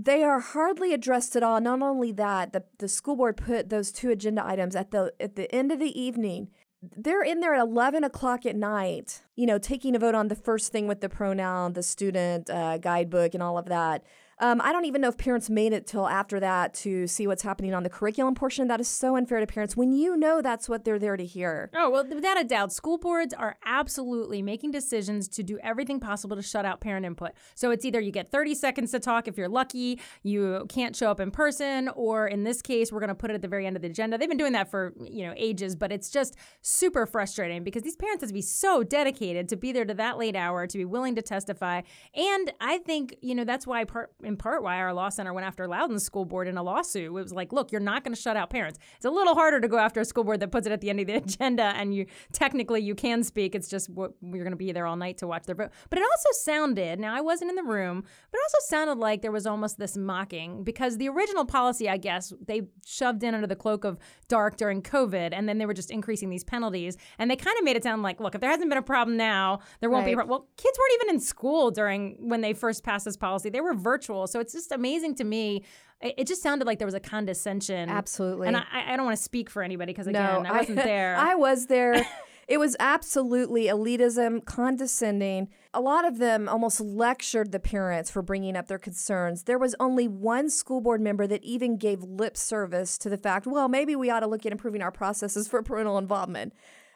They 0.00 0.22
are 0.22 0.38
hardly 0.38 0.94
addressed 0.94 1.34
at 1.34 1.42
all. 1.42 1.60
Not 1.60 1.82
only 1.82 2.12
that, 2.12 2.52
the, 2.52 2.62
the 2.78 2.88
school 2.88 3.16
board 3.16 3.36
put 3.36 3.68
those 3.68 3.90
two 3.90 4.10
agenda 4.10 4.46
items 4.46 4.76
at 4.76 4.92
the 4.92 5.12
at 5.18 5.34
the 5.34 5.52
end 5.52 5.72
of 5.72 5.80
the 5.80 6.00
evening 6.00 6.48
they're 6.82 7.22
in 7.22 7.40
there 7.40 7.54
at 7.54 7.60
11 7.60 8.04
o'clock 8.04 8.46
at 8.46 8.54
night, 8.54 9.22
you 9.34 9.46
know, 9.46 9.58
taking 9.58 9.96
a 9.96 9.98
vote 9.98 10.14
on 10.14 10.28
the 10.28 10.36
first 10.36 10.70
thing 10.70 10.86
with 10.86 11.00
the 11.00 11.08
pronoun, 11.08 11.72
the 11.72 11.82
student 11.82 12.48
uh, 12.50 12.78
guidebook, 12.78 13.34
and 13.34 13.42
all 13.42 13.58
of 13.58 13.66
that. 13.66 14.04
Um, 14.40 14.60
I 14.62 14.70
don't 14.72 14.84
even 14.84 15.00
know 15.00 15.08
if 15.08 15.18
parents 15.18 15.50
made 15.50 15.72
it 15.72 15.86
till 15.86 16.06
after 16.06 16.38
that 16.38 16.72
to 16.74 17.08
see 17.08 17.26
what's 17.26 17.42
happening 17.42 17.74
on 17.74 17.82
the 17.82 17.88
curriculum 17.88 18.34
portion. 18.34 18.68
That 18.68 18.80
is 18.80 18.86
so 18.86 19.16
unfair 19.16 19.40
to 19.40 19.46
parents 19.46 19.76
when 19.76 19.92
you 19.92 20.16
know 20.16 20.40
that's 20.40 20.68
what 20.68 20.84
they're 20.84 20.98
there 20.98 21.16
to 21.16 21.24
hear. 21.24 21.70
Oh, 21.74 21.90
well, 21.90 22.06
without 22.06 22.40
a 22.40 22.44
doubt, 22.44 22.72
school 22.72 22.98
boards 22.98 23.34
are 23.34 23.56
absolutely 23.64 24.40
making 24.42 24.70
decisions 24.70 25.26
to 25.28 25.42
do 25.42 25.58
everything 25.62 25.98
possible 25.98 26.36
to 26.36 26.42
shut 26.42 26.64
out 26.64 26.80
parent 26.80 27.04
input. 27.04 27.32
So 27.56 27.72
it's 27.72 27.84
either 27.84 28.00
you 28.00 28.12
get 28.12 28.30
30 28.30 28.54
seconds 28.54 28.92
to 28.92 29.00
talk 29.00 29.26
if 29.26 29.36
you're 29.36 29.48
lucky, 29.48 30.00
you 30.22 30.66
can't 30.68 30.94
show 30.94 31.10
up 31.10 31.18
in 31.18 31.32
person, 31.32 31.88
or 31.96 32.28
in 32.28 32.44
this 32.44 32.62
case, 32.62 32.92
we're 32.92 33.00
going 33.00 33.08
to 33.08 33.16
put 33.16 33.30
it 33.30 33.34
at 33.34 33.42
the 33.42 33.48
very 33.48 33.66
end 33.66 33.74
of 33.74 33.82
the 33.82 33.88
agenda. 33.88 34.18
They've 34.18 34.28
been 34.28 34.38
doing 34.38 34.52
that 34.52 34.70
for, 34.70 34.94
you 35.00 35.26
know, 35.26 35.34
ages, 35.36 35.74
but 35.74 35.90
it's 35.90 36.10
just 36.10 36.36
super 36.62 37.06
frustrating 37.06 37.64
because 37.64 37.82
these 37.82 37.96
parents 37.96 38.22
have 38.22 38.28
to 38.28 38.34
be 38.34 38.42
so 38.42 38.84
dedicated 38.84 39.48
to 39.48 39.56
be 39.56 39.72
there 39.72 39.84
to 39.84 39.94
that 39.94 40.16
late 40.16 40.36
hour, 40.36 40.66
to 40.68 40.78
be 40.78 40.84
willing 40.84 41.16
to 41.16 41.22
testify. 41.22 41.82
And 42.14 42.52
I 42.60 42.78
think, 42.78 43.16
you 43.20 43.34
know, 43.34 43.44
that's 43.44 43.66
why 43.66 43.82
part 43.84 44.12
in 44.28 44.36
part 44.36 44.62
why 44.62 44.76
our 44.76 44.92
law 44.94 45.08
center 45.08 45.32
went 45.32 45.46
after 45.46 45.66
Loudoun's 45.66 46.04
School 46.04 46.24
Board 46.24 46.46
in 46.46 46.56
a 46.56 46.62
lawsuit. 46.62 47.06
It 47.06 47.12
was 47.12 47.32
like, 47.32 47.52
look, 47.52 47.72
you're 47.72 47.80
not 47.80 48.04
going 48.04 48.14
to 48.14 48.20
shut 48.20 48.36
out 48.36 48.50
parents. 48.50 48.78
It's 48.96 49.04
a 49.06 49.10
little 49.10 49.34
harder 49.34 49.58
to 49.60 49.66
go 49.66 49.78
after 49.78 50.00
a 50.00 50.04
school 50.04 50.22
board 50.22 50.40
that 50.40 50.52
puts 50.52 50.66
it 50.66 50.72
at 50.72 50.80
the 50.80 50.90
end 50.90 51.00
of 51.00 51.06
the 51.06 51.14
agenda, 51.24 51.64
and 51.74 51.94
you 51.94 52.06
technically 52.32 52.80
you 52.82 52.94
can 52.94 53.24
speak. 53.24 53.54
It's 53.54 53.68
just 53.68 53.90
what 53.90 54.12
you're 54.22 54.44
going 54.44 54.50
to 54.52 54.56
be 54.56 54.70
there 54.70 54.86
all 54.86 54.96
night 54.96 55.18
to 55.18 55.26
watch 55.26 55.44
their 55.44 55.54
vote. 55.56 55.70
But 55.90 55.98
it 55.98 56.02
also 56.02 56.28
sounded. 56.32 57.00
Now 57.00 57.14
I 57.14 57.20
wasn't 57.20 57.50
in 57.50 57.56
the 57.56 57.62
room, 57.64 58.02
but 58.30 58.38
it 58.38 58.42
also 58.44 58.58
sounded 58.68 58.98
like 58.98 59.22
there 59.22 59.32
was 59.32 59.46
almost 59.46 59.78
this 59.78 59.96
mocking 59.96 60.62
because 60.62 60.98
the 60.98 61.08
original 61.08 61.44
policy, 61.46 61.88
I 61.88 61.96
guess, 61.96 62.32
they 62.46 62.62
shoved 62.86 63.22
in 63.22 63.34
under 63.34 63.46
the 63.46 63.56
cloak 63.56 63.84
of 63.84 63.98
dark 64.28 64.56
during 64.56 64.82
COVID, 64.82 65.30
and 65.32 65.48
then 65.48 65.58
they 65.58 65.66
were 65.66 65.74
just 65.74 65.90
increasing 65.90 66.28
these 66.28 66.44
penalties, 66.44 66.96
and 67.18 67.30
they 67.30 67.36
kind 67.36 67.56
of 67.58 67.64
made 67.64 67.76
it 67.76 67.82
sound 67.82 68.02
like, 68.02 68.20
look, 68.20 68.34
if 68.34 68.40
there 68.40 68.50
hasn't 68.50 68.68
been 68.68 68.78
a 68.78 68.82
problem 68.82 69.16
now, 69.16 69.60
there 69.80 69.88
won't 69.88 70.04
Right. 70.06 70.16
be. 70.16 70.22
A. 70.22 70.26
Well, 70.26 70.46
kids 70.56 70.78
weren't 70.78 71.02
even 71.02 71.14
in 71.14 71.20
school 71.20 71.70
during 71.70 72.16
when 72.28 72.40
they 72.42 72.52
first 72.52 72.84
passed 72.84 73.04
this 73.04 73.16
policy. 73.16 73.48
They 73.48 73.60
were 73.60 73.74
virtual, 73.74 74.17
so 74.26 74.40
it's 74.40 74.52
just 74.52 74.72
amazing 74.72 75.14
to 75.16 75.24
me. 75.24 75.64
It, 76.00 76.26
just 76.28 76.42
sounded 76.42 76.66
like 76.66 76.78
there 76.78 76.86
was 76.86 76.94
a 76.94 77.00
condescension. 77.00 77.88
Absolutely. 77.88 78.46
And 78.46 78.56
I, 78.56 78.62
I 78.92 78.96
don't 78.96 79.04
want 79.04 79.16
to 79.16 79.22
speak 79.22 79.50
for 79.50 79.62
anybody 79.62 79.92
because 79.92 80.06
again, 80.06 80.46
I 80.46 80.58
wasn't 80.58 80.76
there. 80.76 81.16
I 81.18 81.34
was 81.34 81.66
there. 81.66 82.06
it 82.48 82.58
was 82.58 82.76
absolutely 82.78 83.64
elitism, 83.64 84.44
condescending. 84.44 85.48
A 85.74 85.80
lot 85.80 86.06
of 86.06 86.18
them 86.18 86.48
almost 86.48 86.80
lectured 86.80 87.50
the 87.50 87.58
parents 87.58 88.10
for 88.10 88.22
bringing 88.22 88.56
up 88.56 88.68
their 88.68 88.78
concerns. 88.78 89.42
There 89.42 89.58
was 89.58 89.74
only 89.80 90.06
one 90.06 90.50
school 90.50 90.80
board 90.80 91.00
member 91.00 91.26
that 91.26 91.42
even 91.42 91.76
gave 91.76 92.02
lip 92.02 92.36
service 92.36 92.96
to 92.98 93.08
the 93.08 93.18
fact, 93.18 93.46
well, 93.46 93.68
maybe 93.68 93.96
we 93.96 94.08
ought 94.08 94.20
to 94.20 94.28
look 94.28 94.46
at 94.46 94.52
improving 94.52 94.82
our 94.82 94.92
processes 94.92 95.48
for 95.48 95.62
parental 95.62 95.98
involvement. 95.98 96.52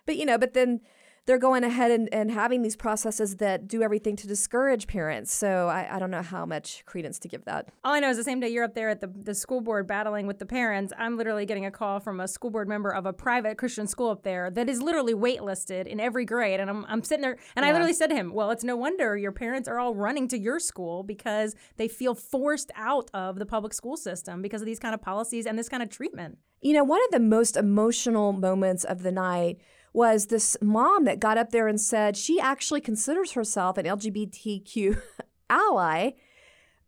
But, 0.06 0.16
you 0.16 0.26
know, 0.26 0.38
but 0.38 0.54
then 0.54 0.80
they're 1.26 1.38
going 1.38 1.62
ahead 1.62 1.90
and, 1.90 2.08
and 2.12 2.30
having 2.30 2.62
these 2.62 2.74
processes 2.74 3.36
that 3.36 3.68
do 3.68 3.82
everything 3.82 4.16
to 4.16 4.26
discourage 4.26 4.86
parents. 4.86 5.32
So 5.32 5.68
I, 5.68 5.96
I 5.96 5.98
don't 5.98 6.10
know 6.10 6.22
how 6.22 6.44
much 6.44 6.84
credence 6.84 7.18
to 7.20 7.28
give 7.28 7.44
that. 7.44 7.68
All 7.84 7.92
I 7.92 8.00
know 8.00 8.10
is 8.10 8.16
the 8.16 8.24
same 8.24 8.40
day 8.40 8.48
you're 8.48 8.64
up 8.64 8.74
there 8.74 8.88
at 8.88 9.00
the, 9.00 9.06
the 9.06 9.34
school 9.34 9.60
board 9.60 9.86
battling 9.86 10.26
with 10.26 10.40
the 10.40 10.46
parents, 10.46 10.92
I'm 10.98 11.16
literally 11.16 11.46
getting 11.46 11.64
a 11.64 11.70
call 11.70 12.00
from 12.00 12.18
a 12.18 12.26
school 12.26 12.50
board 12.50 12.68
member 12.68 12.90
of 12.90 13.06
a 13.06 13.12
private 13.12 13.56
Christian 13.56 13.86
school 13.86 14.10
up 14.10 14.24
there 14.24 14.50
that 14.50 14.68
is 14.68 14.82
literally 14.82 15.14
waitlisted 15.14 15.86
in 15.86 16.00
every 16.00 16.24
grade. 16.24 16.58
And 16.58 16.68
I'm, 16.68 16.84
I'm 16.88 17.04
sitting 17.04 17.22
there, 17.22 17.38
and 17.54 17.64
I 17.64 17.72
literally 17.72 17.92
said 17.92 18.08
to 18.08 18.16
him, 18.16 18.32
Well, 18.32 18.50
it's 18.50 18.64
no 18.64 18.76
wonder 18.76 19.16
your 19.16 19.32
parents 19.32 19.68
are 19.68 19.78
all 19.78 19.94
running 19.94 20.26
to 20.28 20.38
your 20.38 20.58
school 20.58 21.02
because 21.04 21.54
they 21.76 21.88
feel 21.88 22.14
forced 22.14 22.72
out 22.74 23.10
of 23.14 23.38
the 23.38 23.46
public 23.46 23.74
school 23.74 23.96
system 23.96 24.42
because 24.42 24.62
of 24.62 24.66
these 24.66 24.80
kind 24.80 24.94
of 24.94 25.00
policies 25.00 25.46
and 25.46 25.58
this 25.58 25.68
kind 25.68 25.82
of 25.82 25.88
treatment. 25.88 26.38
You 26.60 26.74
know, 26.74 26.84
one 26.84 27.00
of 27.04 27.10
the 27.10 27.20
most 27.20 27.56
emotional 27.56 28.32
moments 28.32 28.84
of 28.84 29.02
the 29.02 29.12
night 29.12 29.58
was 29.92 30.26
this 30.26 30.56
mom 30.60 31.04
that 31.04 31.20
got 31.20 31.38
up 31.38 31.50
there 31.50 31.68
and 31.68 31.80
said 31.80 32.16
she 32.16 32.40
actually 32.40 32.80
considers 32.80 33.32
herself 33.32 33.76
an 33.76 33.86
LGBTQ 33.86 35.00
ally, 35.50 36.12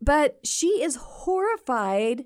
but 0.01 0.39
she 0.45 0.83
is 0.83 0.97
horrified 0.97 2.25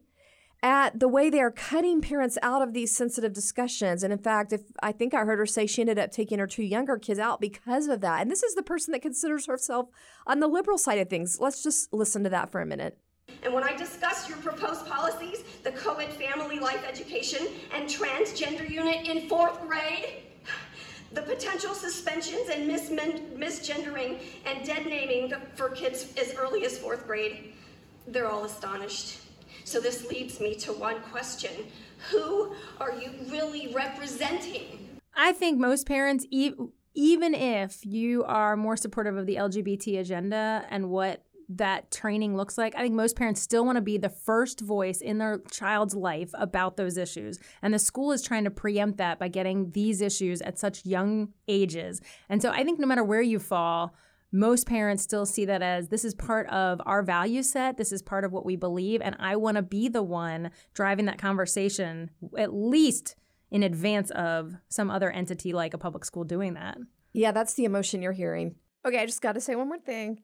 at 0.63 0.99
the 0.99 1.09
way 1.09 1.31
they 1.31 1.41
are 1.41 1.53
cutting 1.53 2.01
parents 2.01 2.37
out 2.43 2.63
of 2.63 2.75
these 2.75 2.95
sensitive 2.95 3.33
discussions. 3.33 4.03
And 4.03 4.13
in 4.13 4.19
fact, 4.19 4.53
if 4.53 4.63
I 4.83 4.91
think 4.91 5.15
I 5.15 5.25
heard 5.25 5.39
her 5.39 5.47
say 5.47 5.67
she 5.67 5.83
ended 5.83 5.99
up 5.99 6.11
taking 6.11 6.39
her 6.41 6.49
two 6.49 6.65
younger 6.65 6.99
kids 6.99 7.21
out 7.21 7.41
because 7.41 7.87
of 7.87 8.01
that. 8.01 8.23
And 8.23 8.31
this 8.31 8.43
is 8.43 8.55
the 8.55 8.63
person 8.63 8.93
that 8.93 9.03
considers 9.03 9.47
herself 9.47 9.89
on 10.27 10.41
the 10.41 10.49
liberal 10.49 10.79
side 10.79 10.99
of 10.99 11.09
things. 11.09 11.39
Let's 11.41 11.63
just 11.63 11.93
listen 11.93 12.25
to 12.25 12.31
that 12.31 12.51
for 12.51 12.61
a 12.61 12.67
minute. 12.67 12.99
And 13.45 13.55
when 13.55 13.63
I 13.63 13.77
discussed 13.77 14.29
your 14.29 14.39
proposed 14.39 14.87
policies, 14.87 15.45
the 15.63 15.71
co-ed 15.73 16.13
family 16.15 16.59
life 16.59 16.85
education 16.89 17.47
and 17.73 17.89
transgender 17.89 18.69
unit 18.69 19.07
in 19.07 19.29
fourth 19.29 19.61
grade, 19.61 20.23
the 21.13 21.23
potential 21.23 21.75
suspensions 21.75 22.49
and 22.51 22.71
misgendering 22.71 24.21
and 24.47 24.65
dead 24.67 24.87
naming 24.87 25.33
for 25.55 25.71
kids 25.71 26.13
as 26.21 26.35
early 26.35 26.65
as 26.65 26.79
fourth 26.79 27.07
grade, 27.07 27.55
they're 28.07 28.29
all 28.29 28.45
astonished. 28.45 29.19
So 29.65 29.81
this 29.81 30.09
leads 30.09 30.41
me 30.41 30.55
to 30.57 30.73
one 30.73 31.01
question. 31.01 31.51
Who 32.11 32.55
are 32.81 32.93
you 32.93 33.11
really 33.29 33.73
representing? 33.75 35.01
I 35.15 35.33
think 35.33 35.59
most 35.59 35.87
parents, 35.87 36.27
e- 36.31 36.53
even 36.95 37.35
if 37.35 37.85
you 37.85 38.25
are 38.25 38.57
more 38.57 38.77
supportive 38.77 39.17
of 39.17 39.27
the 39.27 39.37
LGBT 39.37 40.01
agenda 40.01 40.65
and 40.71 40.91
what 40.91 41.23
that 41.49 41.91
training 41.91 42.37
looks 42.37 42.59
like, 42.59 42.75
I 42.77 42.83
think 42.83 42.95
most 42.95 43.17
parents 43.17 43.41
still 43.41 43.65
want 43.65 43.77
to 43.77 43.83
be 43.83 43.97
the 43.97 44.11
first 44.11 44.61
voice 44.61 45.01
in 45.01 45.19
their 45.19 45.41
child's 45.51 45.95
life 45.95 46.31
about 46.35 46.77
those 46.77 46.99
issues. 46.99 47.39
And 47.63 47.73
the 47.73 47.79
school 47.79 48.13
is 48.13 48.23
trying 48.23 48.45
to 48.45 48.51
preempt 48.51 48.99
that 48.99 49.19
by 49.19 49.29
getting 49.29 49.71
these 49.71 50.03
issues 50.03 50.43
at 50.43 50.59
such 50.59 50.85
young 50.85 51.33
ages. 51.47 52.03
And 52.29 52.43
so 52.43 52.51
I 52.51 52.65
think 52.65 52.79
no 52.79 52.87
matter 52.87 53.03
where 53.03 53.23
you 53.23 53.39
fall, 53.39 53.95
most 54.31 54.67
parents 54.67 55.03
still 55.03 55.25
see 55.25 55.47
that 55.47 55.63
as 55.63 55.89
this 55.89 56.05
is 56.05 56.15
part 56.15 56.47
of 56.49 56.83
our 56.85 57.03
value 57.03 57.43
set. 57.43 57.79
This 57.79 57.93
is 57.93 58.03
part 58.03 58.25
of 58.25 58.33
what 58.33 58.45
we 58.45 58.57
believe. 58.57 59.01
And 59.01 59.17
I 59.19 59.37
want 59.37 59.57
to 59.57 59.63
be 59.63 59.89
the 59.89 60.03
one 60.03 60.51
driving 60.75 61.07
that 61.07 61.17
conversation, 61.17 62.11
at 62.37 62.53
least 62.53 63.17
in 63.51 63.63
advance 63.63 64.11
of 64.11 64.55
some 64.69 64.91
other 64.91 65.11
entity 65.11 65.55
like 65.55 65.73
a 65.73 65.79
public 65.79 66.05
school 66.05 66.25
doing 66.25 66.53
that. 66.55 66.77
Yeah, 67.15 67.33
that's 67.33 67.55
the 67.55 67.65
emotion 67.65 68.03
you're 68.03 68.13
hearing. 68.13 68.57
Okay, 68.87 68.99
I 68.99 69.07
just 69.07 69.23
got 69.23 69.33
to 69.33 69.41
say 69.41 69.55
one 69.57 69.69
more 69.69 69.79
thing. 69.79 70.23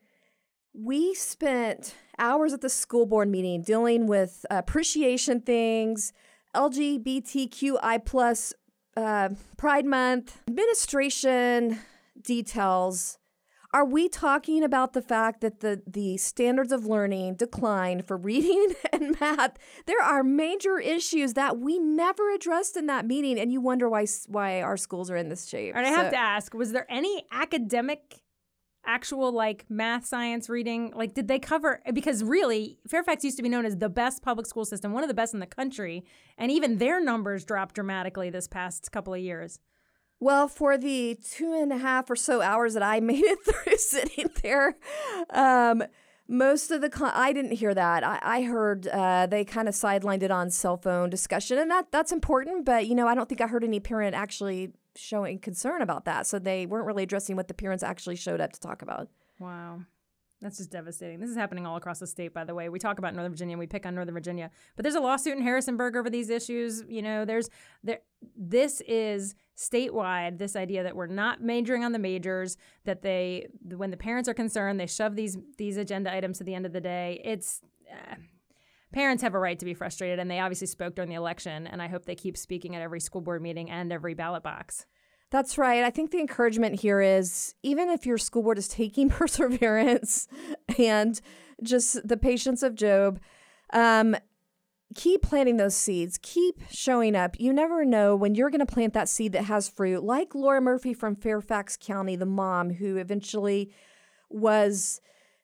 We 0.74 1.14
spent 1.14 1.94
hours 2.18 2.52
at 2.52 2.60
the 2.60 2.68
school 2.68 3.06
board 3.06 3.28
meeting 3.28 3.62
dealing 3.62 4.08
with 4.08 4.44
appreciation 4.50 5.40
things, 5.40 6.12
LGBTQI 6.54 8.04
plus 8.04 8.52
uh, 8.96 9.30
Pride 9.56 9.86
Month, 9.86 10.40
administration 10.48 11.78
details. 12.20 13.18
Are 13.72 13.84
we 13.84 14.08
talking 14.08 14.62
about 14.62 14.92
the 14.92 15.02
fact 15.02 15.40
that 15.40 15.58
the, 15.58 15.82
the 15.84 16.16
standards 16.16 16.70
of 16.70 16.86
learning 16.86 17.34
decline 17.34 18.02
for 18.02 18.16
reading 18.16 18.74
and 18.92 19.18
math? 19.20 19.58
There 19.86 20.00
are 20.00 20.22
major 20.22 20.78
issues 20.78 21.34
that 21.34 21.58
we 21.58 21.78
never 21.78 22.32
addressed 22.32 22.76
in 22.76 22.86
that 22.86 23.06
meeting, 23.06 23.38
and 23.38 23.52
you 23.52 23.60
wonder 23.60 23.88
why 23.88 24.06
why 24.28 24.60
our 24.62 24.76
schools 24.76 25.10
are 25.10 25.16
in 25.16 25.28
this 25.28 25.48
shape. 25.48 25.74
And 25.76 25.86
I 25.86 25.90
have 25.90 26.10
to 26.10 26.16
ask, 26.16 26.54
was 26.54 26.72
there 26.72 26.86
any 26.88 27.26
academic 27.32 28.23
actual 28.86 29.32
like 29.32 29.64
math 29.68 30.04
science 30.06 30.48
reading 30.48 30.92
like 30.94 31.14
did 31.14 31.28
they 31.28 31.38
cover 31.38 31.80
because 31.92 32.22
really 32.22 32.78
fairfax 32.88 33.24
used 33.24 33.36
to 33.36 33.42
be 33.42 33.48
known 33.48 33.64
as 33.64 33.78
the 33.78 33.88
best 33.88 34.22
public 34.22 34.46
school 34.46 34.64
system 34.64 34.92
one 34.92 35.02
of 35.02 35.08
the 35.08 35.14
best 35.14 35.34
in 35.34 35.40
the 35.40 35.46
country 35.46 36.04
and 36.38 36.50
even 36.50 36.78
their 36.78 37.02
numbers 37.02 37.44
dropped 37.44 37.74
dramatically 37.74 38.30
this 38.30 38.48
past 38.48 38.90
couple 38.92 39.14
of 39.14 39.20
years 39.20 39.58
Well, 40.20 40.48
for 40.48 40.78
the 40.78 41.18
two 41.22 41.52
and 41.52 41.72
a 41.72 41.78
half 41.78 42.08
or 42.08 42.16
so 42.16 42.40
hours 42.40 42.74
that 42.74 42.82
I 42.82 43.00
made 43.12 43.24
it 43.24 43.38
through 43.44 43.76
sitting 43.76 44.30
there, 44.42 44.76
um, 45.30 45.82
most 46.28 46.70
of 46.70 46.80
the 46.80 46.88
con- 46.88 47.12
I 47.14 47.32
didn't 47.34 47.52
hear 47.52 47.74
that. 47.74 48.02
I, 48.02 48.18
I 48.22 48.42
heard 48.42 48.86
uh, 48.86 49.26
they 49.26 49.44
kind 49.44 49.68
of 49.68 49.74
sidelined 49.74 50.22
it 50.22 50.30
on 50.30 50.50
cell 50.50 50.78
phone 50.78 51.10
discussion, 51.10 51.58
and 51.58 51.70
that 51.70 51.90
that's 51.90 52.12
important. 52.12 52.64
But 52.64 52.86
you 52.86 52.94
know, 52.94 53.06
I 53.06 53.14
don't 53.14 53.28
think 53.28 53.42
I 53.42 53.46
heard 53.46 53.64
any 53.64 53.80
parent 53.80 54.14
actually 54.14 54.70
showing 54.96 55.38
concern 55.38 55.82
about 55.82 56.04
that. 56.04 56.26
So 56.26 56.38
they 56.38 56.66
weren't 56.66 56.86
really 56.86 57.02
addressing 57.02 57.36
what 57.36 57.48
the 57.48 57.54
parents 57.54 57.82
actually 57.82 58.16
showed 58.16 58.40
up 58.40 58.52
to 58.52 58.60
talk 58.60 58.82
about. 58.82 59.08
wow 59.38 59.80
That's 60.40 60.58
just 60.58 60.70
devastating. 60.70 61.20
This 61.20 61.30
is 61.30 61.36
happening 61.36 61.66
all 61.66 61.76
across 61.76 62.00
the 62.00 62.06
state, 62.06 62.34
by 62.34 62.44
the 62.44 62.54
way. 62.54 62.68
We 62.68 62.78
talk 62.78 62.98
about 62.98 63.14
Northern 63.14 63.32
Virginia, 63.32 63.56
we 63.56 63.66
pick 63.66 63.86
on 63.86 63.94
Northern 63.94 64.14
Virginia, 64.14 64.50
but 64.76 64.82
there's 64.82 64.94
a 64.94 65.00
lawsuit 65.00 65.36
in 65.36 65.42
Harrisonburg 65.42 65.96
over 65.96 66.10
these 66.10 66.28
issues. 66.28 66.82
You 66.88 67.02
know, 67.02 67.24
there's 67.24 67.48
there. 67.82 68.00
This 68.36 68.80
is 68.82 69.34
statewide. 69.56 70.38
This 70.38 70.56
idea 70.56 70.82
that 70.82 70.96
we're 70.96 71.06
not 71.06 71.42
majoring 71.42 71.84
on 71.84 71.92
the 71.92 71.98
majors, 71.98 72.56
that 72.84 73.02
they, 73.02 73.46
when 73.62 73.90
the 73.90 73.96
parents 73.96 74.28
are 74.28 74.34
concerned, 74.34 74.78
they 74.78 74.86
shove 74.86 75.16
these 75.16 75.38
these 75.56 75.76
agenda 75.76 76.12
items 76.12 76.38
to 76.38 76.44
the 76.44 76.54
end 76.54 76.66
of 76.66 76.72
the 76.72 76.80
day. 76.80 77.20
It's 77.24 77.60
uh, 77.90 78.16
parents 78.92 79.22
have 79.22 79.34
a 79.34 79.38
right 79.38 79.58
to 79.58 79.64
be 79.64 79.74
frustrated, 79.74 80.18
and 80.18 80.30
they 80.30 80.40
obviously 80.40 80.66
spoke 80.66 80.94
during 80.94 81.10
the 81.10 81.16
election. 81.16 81.66
And 81.66 81.82
I 81.82 81.88
hope 81.88 82.04
they 82.04 82.14
keep 82.14 82.36
speaking 82.36 82.76
at 82.76 82.82
every 82.82 83.00
school 83.00 83.20
board 83.20 83.42
meeting 83.42 83.70
and 83.70 83.92
every 83.92 84.14
ballot 84.14 84.42
box. 84.42 84.86
That's 85.30 85.58
right. 85.58 85.82
I 85.82 85.90
think 85.90 86.10
the 86.10 86.20
encouragement 86.20 86.80
here 86.80 87.00
is 87.00 87.54
even 87.62 87.88
if 87.88 88.06
your 88.06 88.18
school 88.18 88.42
board 88.42 88.58
is 88.58 88.68
taking 88.68 89.08
perseverance 89.10 90.28
and 90.78 91.20
just 91.62 92.06
the 92.06 92.16
patience 92.16 92.62
of 92.62 92.74
Job, 92.74 93.20
um, 93.72 94.16
keep 94.94 95.22
planting 95.22 95.56
those 95.56 95.74
seeds. 95.74 96.18
Keep 96.22 96.62
showing 96.70 97.16
up. 97.16 97.38
You 97.40 97.52
never 97.52 97.84
know 97.84 98.14
when 98.14 98.34
you're 98.34 98.50
going 98.50 98.64
to 98.64 98.72
plant 98.72 98.94
that 98.94 99.08
seed 99.08 99.32
that 99.32 99.44
has 99.44 99.68
fruit. 99.68 100.04
Like 100.04 100.34
Laura 100.34 100.60
Murphy 100.60 100.94
from 100.94 101.16
Fairfax 101.16 101.76
County, 101.76 102.16
the 102.16 102.26
mom 102.26 102.70
who 102.74 102.96
eventually 102.96 103.72
was 104.30 105.00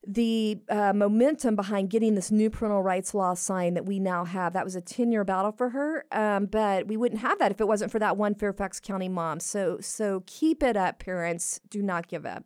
the 0.07 0.59
uh, 0.71 0.93
momentum 0.95 1.57
behind 1.57 1.91
getting 1.91 2.15
this 2.15 2.31
new 2.31 2.49
parental 2.49 2.83
rights 2.83 3.15
law 3.15 3.35
signed 3.35 3.77
that 3.77 3.85
we 3.85 3.99
now 3.99 4.25
have. 4.25 4.55
That 4.55 4.65
was 4.65 4.75
a 4.75 4.81
10 4.81 5.13
year 5.13 5.25
battle 5.25 5.53
for 5.53 5.71
her, 5.71 6.05
um, 6.13 6.47
but 6.47 6.87
we 6.87 6.97
wouldn't 6.97 7.21
have 7.21 7.39
that 7.39 7.51
if 7.51 7.61
it 7.61 7.69
wasn't 7.69 7.93
for 7.93 7.99
that 7.99 8.17
one 8.17 8.35
Fairfax 8.35 8.81
County 8.81 9.09
mom. 9.09 9.41
So, 9.41 9.79
so 9.81 10.23
keep 10.27 10.63
it 10.63 10.77
up, 10.77 10.99
parents. 10.99 11.61
Do 11.69 11.83
not 11.83 12.09
give 12.09 12.25
up. 12.25 12.45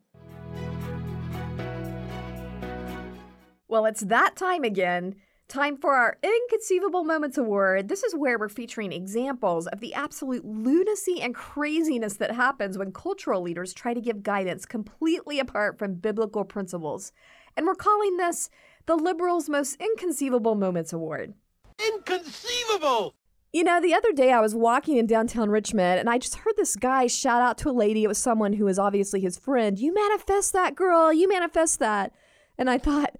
Well, 3.67 3.85
it's 3.85 4.01
that 4.01 4.35
time 4.35 4.63
again. 4.63 5.15
Time 5.47 5.77
for 5.77 5.93
our 5.93 6.17
Inconceivable 6.23 7.03
Moments 7.03 7.37
Award. 7.37 7.87
This 7.87 8.03
is 8.03 8.15
where 8.15 8.39
we're 8.39 8.49
featuring 8.49 8.91
examples 8.91 9.67
of 9.67 9.79
the 9.79 9.93
absolute 9.93 10.43
lunacy 10.43 11.21
and 11.21 11.35
craziness 11.35 12.15
that 12.15 12.31
happens 12.31 12.79
when 12.79 12.91
cultural 12.91 13.41
leaders 13.41 13.71
try 13.71 13.93
to 13.93 14.01
give 14.01 14.23
guidance 14.23 14.65
completely 14.65 15.39
apart 15.39 15.77
from 15.77 15.95
biblical 15.95 16.45
principles. 16.45 17.11
And 17.55 17.65
we're 17.65 17.75
calling 17.75 18.17
this 18.17 18.49
the 18.85 18.95
Liberals' 18.95 19.49
Most 19.49 19.79
Inconceivable 19.79 20.55
Moments 20.55 20.93
Award. 20.93 21.33
Inconceivable! 21.79 23.13
You 23.51 23.63
know, 23.63 23.79
the 23.79 23.93
other 23.93 24.11
day 24.11 24.33
I 24.33 24.41
was 24.41 24.53
walking 24.53 24.97
in 24.97 25.07
downtown 25.07 25.49
Richmond 25.49 25.99
and 25.99 26.09
I 26.09 26.17
just 26.17 26.35
heard 26.35 26.55
this 26.57 26.75
guy 26.75 27.07
shout 27.07 27.41
out 27.41 27.57
to 27.59 27.69
a 27.69 27.71
lady. 27.71 28.03
It 28.03 28.07
was 28.07 28.17
someone 28.17 28.53
who 28.53 28.65
was 28.65 28.77
obviously 28.77 29.21
his 29.21 29.39
friend. 29.39 29.79
You 29.79 29.93
manifest 29.93 30.51
that, 30.51 30.75
girl. 30.75 31.13
You 31.13 31.29
manifest 31.29 31.79
that. 31.79 32.11
And 32.57 32.69
I 32.69 32.77
thought, 32.77 33.15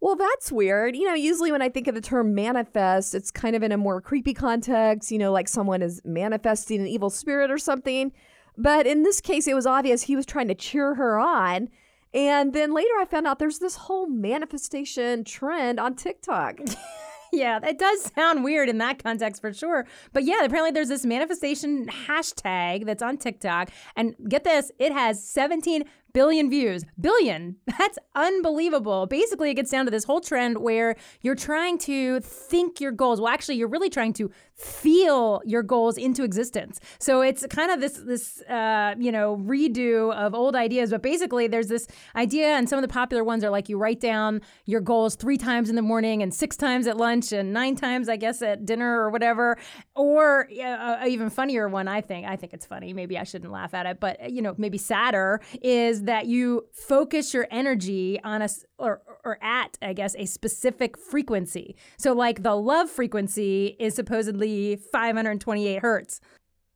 well, 0.00 0.16
that's 0.16 0.52
weird. 0.52 0.96
You 0.96 1.06
know, 1.06 1.14
usually 1.14 1.50
when 1.50 1.62
I 1.62 1.70
think 1.70 1.86
of 1.86 1.94
the 1.94 2.02
term 2.02 2.34
manifest, 2.34 3.14
it's 3.14 3.30
kind 3.30 3.56
of 3.56 3.62
in 3.62 3.72
a 3.72 3.78
more 3.78 4.02
creepy 4.02 4.34
context, 4.34 5.10
you 5.10 5.18
know, 5.18 5.32
like 5.32 5.48
someone 5.48 5.80
is 5.80 6.02
manifesting 6.04 6.80
an 6.80 6.86
evil 6.86 7.10
spirit 7.10 7.50
or 7.50 7.58
something. 7.58 8.12
But 8.58 8.86
in 8.86 9.02
this 9.02 9.20
case, 9.22 9.46
it 9.46 9.54
was 9.54 9.66
obvious 9.66 10.02
he 10.02 10.16
was 10.16 10.26
trying 10.26 10.48
to 10.48 10.54
cheer 10.54 10.94
her 10.94 11.18
on. 11.18 11.68
And 12.12 12.52
then 12.52 12.72
later 12.72 12.92
I 12.98 13.04
found 13.04 13.26
out 13.26 13.38
there's 13.38 13.58
this 13.58 13.76
whole 13.76 14.06
manifestation 14.06 15.24
trend 15.24 15.78
on 15.78 15.94
TikTok. 15.94 16.60
yeah, 17.32 17.58
that 17.60 17.78
does 17.78 18.10
sound 18.14 18.42
weird 18.42 18.68
in 18.68 18.78
that 18.78 19.02
context 19.02 19.40
for 19.40 19.52
sure. 19.52 19.86
But 20.12 20.24
yeah, 20.24 20.44
apparently 20.44 20.72
there's 20.72 20.88
this 20.88 21.06
manifestation 21.06 21.86
hashtag 21.86 22.86
that's 22.86 23.02
on 23.02 23.16
TikTok. 23.16 23.70
And 23.96 24.14
get 24.28 24.44
this, 24.44 24.72
it 24.78 24.92
has 24.92 25.22
17 25.22 25.84
billion 26.12 26.50
views. 26.50 26.84
Billion. 27.00 27.56
That's 27.78 27.98
unbelievable. 28.14 29.06
Basically, 29.06 29.50
it 29.50 29.54
gets 29.54 29.70
down 29.70 29.84
to 29.84 29.90
this 29.90 30.04
whole 30.04 30.20
trend 30.20 30.58
where 30.58 30.96
you're 31.22 31.34
trying 31.34 31.78
to 31.78 32.20
think 32.20 32.80
your 32.80 32.92
goals. 32.92 33.20
Well, 33.20 33.32
actually, 33.32 33.56
you're 33.56 33.68
really 33.68 33.90
trying 33.90 34.12
to 34.14 34.30
feel 34.60 35.40
your 35.44 35.62
goals 35.62 35.96
into 35.96 36.22
existence. 36.22 36.80
So 36.98 37.22
it's 37.22 37.46
kind 37.48 37.70
of 37.70 37.80
this 37.80 37.94
this 37.94 38.42
uh, 38.42 38.94
you 38.98 39.10
know 39.10 39.38
redo 39.38 40.14
of 40.14 40.34
old 40.34 40.54
ideas. 40.54 40.90
But 40.90 41.02
basically, 41.02 41.46
there's 41.46 41.68
this 41.68 41.86
idea, 42.14 42.48
and 42.48 42.68
some 42.68 42.78
of 42.78 42.82
the 42.82 42.92
popular 42.92 43.24
ones 43.24 43.42
are 43.42 43.50
like 43.50 43.68
you 43.68 43.78
write 43.78 44.00
down 44.00 44.42
your 44.66 44.80
goals 44.80 45.14
three 45.14 45.38
times 45.38 45.70
in 45.70 45.76
the 45.76 45.82
morning, 45.82 46.22
and 46.22 46.32
six 46.32 46.56
times 46.56 46.86
at 46.86 46.96
lunch, 46.96 47.32
and 47.32 47.52
nine 47.52 47.74
times, 47.74 48.08
I 48.08 48.16
guess, 48.16 48.42
at 48.42 48.66
dinner 48.66 49.00
or 49.00 49.10
whatever. 49.10 49.56
Or 49.94 50.48
uh, 50.62 51.06
even 51.06 51.30
funnier 51.30 51.68
one, 51.68 51.88
I 51.88 52.00
think. 52.00 52.26
I 52.26 52.36
think 52.36 52.52
it's 52.52 52.66
funny. 52.66 52.92
Maybe 52.92 53.16
I 53.16 53.24
shouldn't 53.24 53.52
laugh 53.52 53.72
at 53.72 53.86
it, 53.86 53.98
but 53.98 54.30
you 54.30 54.42
know, 54.42 54.54
maybe 54.58 54.78
sadder 54.78 55.40
is 55.62 56.02
that 56.02 56.26
you 56.26 56.66
focus 56.72 57.32
your 57.32 57.46
energy 57.50 58.20
on 58.22 58.42
a 58.42 58.48
or 58.78 59.02
or 59.24 59.38
at 59.42 59.78
I 59.82 59.92
guess 59.92 60.14
a 60.18 60.26
specific 60.26 60.98
frequency. 60.98 61.76
So 61.98 62.12
like 62.12 62.42
the 62.42 62.54
love 62.54 62.90
frequency 62.90 63.76
is 63.78 63.94
supposedly 63.94 64.49
528 64.92 65.82
hertz. 65.82 66.20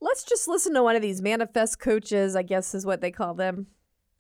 Let's 0.01 0.25
just 0.25 0.49
listen 0.49 0.75
to 0.75 0.83
one 0.83 0.97
of 0.97 1.03
these 1.03 1.23
manifest 1.23 1.79
coaches, 1.79 2.37
I 2.37 2.43
guess 2.43 2.75
is 2.75 2.85
what 2.85 3.01
they 3.01 3.11
call 3.11 3.35
them. 3.35 3.69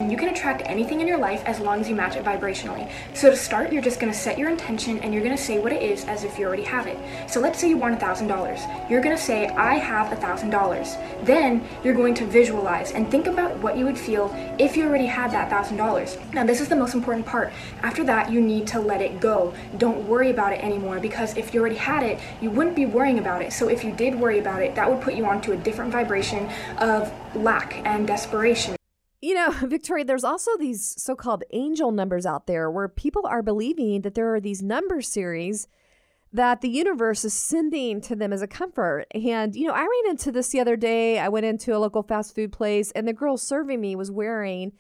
You 0.00 0.16
can 0.16 0.28
attract 0.28 0.62
anything 0.66 1.00
in 1.00 1.06
your 1.06 1.18
life 1.18 1.42
as 1.46 1.60
long 1.60 1.80
as 1.80 1.88
you 1.88 1.94
match 1.94 2.16
it 2.16 2.24
vibrationally. 2.24 2.90
So 3.14 3.30
to 3.30 3.36
start, 3.36 3.72
you're 3.72 3.80
just 3.80 4.00
going 4.00 4.12
to 4.12 4.18
set 4.18 4.36
your 4.36 4.50
intention 4.50 4.98
and 4.98 5.14
you're 5.14 5.22
going 5.22 5.36
to 5.36 5.42
say 5.42 5.60
what 5.60 5.72
it 5.72 5.82
is 5.82 6.04
as 6.06 6.24
if 6.24 6.36
you 6.36 6.46
already 6.46 6.64
have 6.64 6.88
it. 6.88 6.98
So 7.30 7.38
let's 7.38 7.60
say 7.60 7.68
you 7.68 7.76
want 7.76 8.00
$1,000. 8.00 8.90
You're 8.90 9.00
going 9.00 9.16
to 9.16 9.22
say, 9.22 9.46
I 9.48 9.76
have 9.76 10.16
$1,000. 10.18 11.24
Then 11.24 11.64
you're 11.84 11.94
going 11.94 12.12
to 12.14 12.26
visualize 12.26 12.90
and 12.90 13.08
think 13.08 13.28
about 13.28 13.56
what 13.58 13.78
you 13.78 13.84
would 13.84 13.96
feel 13.96 14.34
if 14.58 14.76
you 14.76 14.84
already 14.84 15.06
had 15.06 15.30
that 15.30 15.48
$1,000. 15.48 16.34
Now, 16.34 16.44
this 16.44 16.60
is 16.60 16.68
the 16.68 16.76
most 16.76 16.94
important 16.94 17.24
part. 17.24 17.52
After 17.82 18.02
that, 18.02 18.32
you 18.32 18.40
need 18.40 18.66
to 18.68 18.80
let 18.80 19.00
it 19.00 19.20
go. 19.20 19.54
Don't 19.78 20.08
worry 20.08 20.30
about 20.30 20.52
it 20.52 20.62
anymore 20.62 20.98
because 20.98 21.36
if 21.36 21.54
you 21.54 21.60
already 21.60 21.76
had 21.76 22.02
it, 22.02 22.18
you 22.40 22.50
wouldn't 22.50 22.74
be 22.74 22.84
worrying 22.84 23.20
about 23.20 23.42
it. 23.42 23.52
So 23.52 23.68
if 23.68 23.84
you 23.84 23.92
did 23.92 24.16
worry 24.16 24.40
about 24.40 24.60
it, 24.60 24.74
that 24.74 24.90
would 24.90 25.00
put 25.00 25.14
you 25.14 25.24
onto 25.24 25.52
a 25.52 25.56
different 25.56 25.92
vibration 25.92 26.50
of 26.78 27.12
lack 27.36 27.76
and 27.86 28.08
desperation. 28.08 28.76
You 29.24 29.32
know, 29.32 29.50
Victoria, 29.62 30.04
there's 30.04 30.22
also 30.22 30.50
these 30.58 30.94
so 31.02 31.16
called 31.16 31.44
angel 31.52 31.92
numbers 31.92 32.26
out 32.26 32.46
there 32.46 32.70
where 32.70 32.88
people 32.88 33.26
are 33.26 33.42
believing 33.42 34.02
that 34.02 34.14
there 34.14 34.34
are 34.34 34.40
these 34.40 34.62
number 34.62 35.00
series 35.00 35.66
that 36.30 36.60
the 36.60 36.68
universe 36.68 37.24
is 37.24 37.32
sending 37.32 38.02
to 38.02 38.14
them 38.14 38.34
as 38.34 38.42
a 38.42 38.46
comfort. 38.46 39.06
And, 39.14 39.56
you 39.56 39.66
know, 39.66 39.72
I 39.72 39.80
ran 39.80 40.10
into 40.10 40.30
this 40.30 40.48
the 40.48 40.60
other 40.60 40.76
day. 40.76 41.18
I 41.18 41.30
went 41.30 41.46
into 41.46 41.74
a 41.74 41.78
local 41.78 42.02
fast 42.02 42.34
food 42.34 42.52
place, 42.52 42.90
and 42.90 43.08
the 43.08 43.14
girl 43.14 43.38
serving 43.38 43.80
me 43.80 43.96
was 43.96 44.10
wearing 44.10 44.72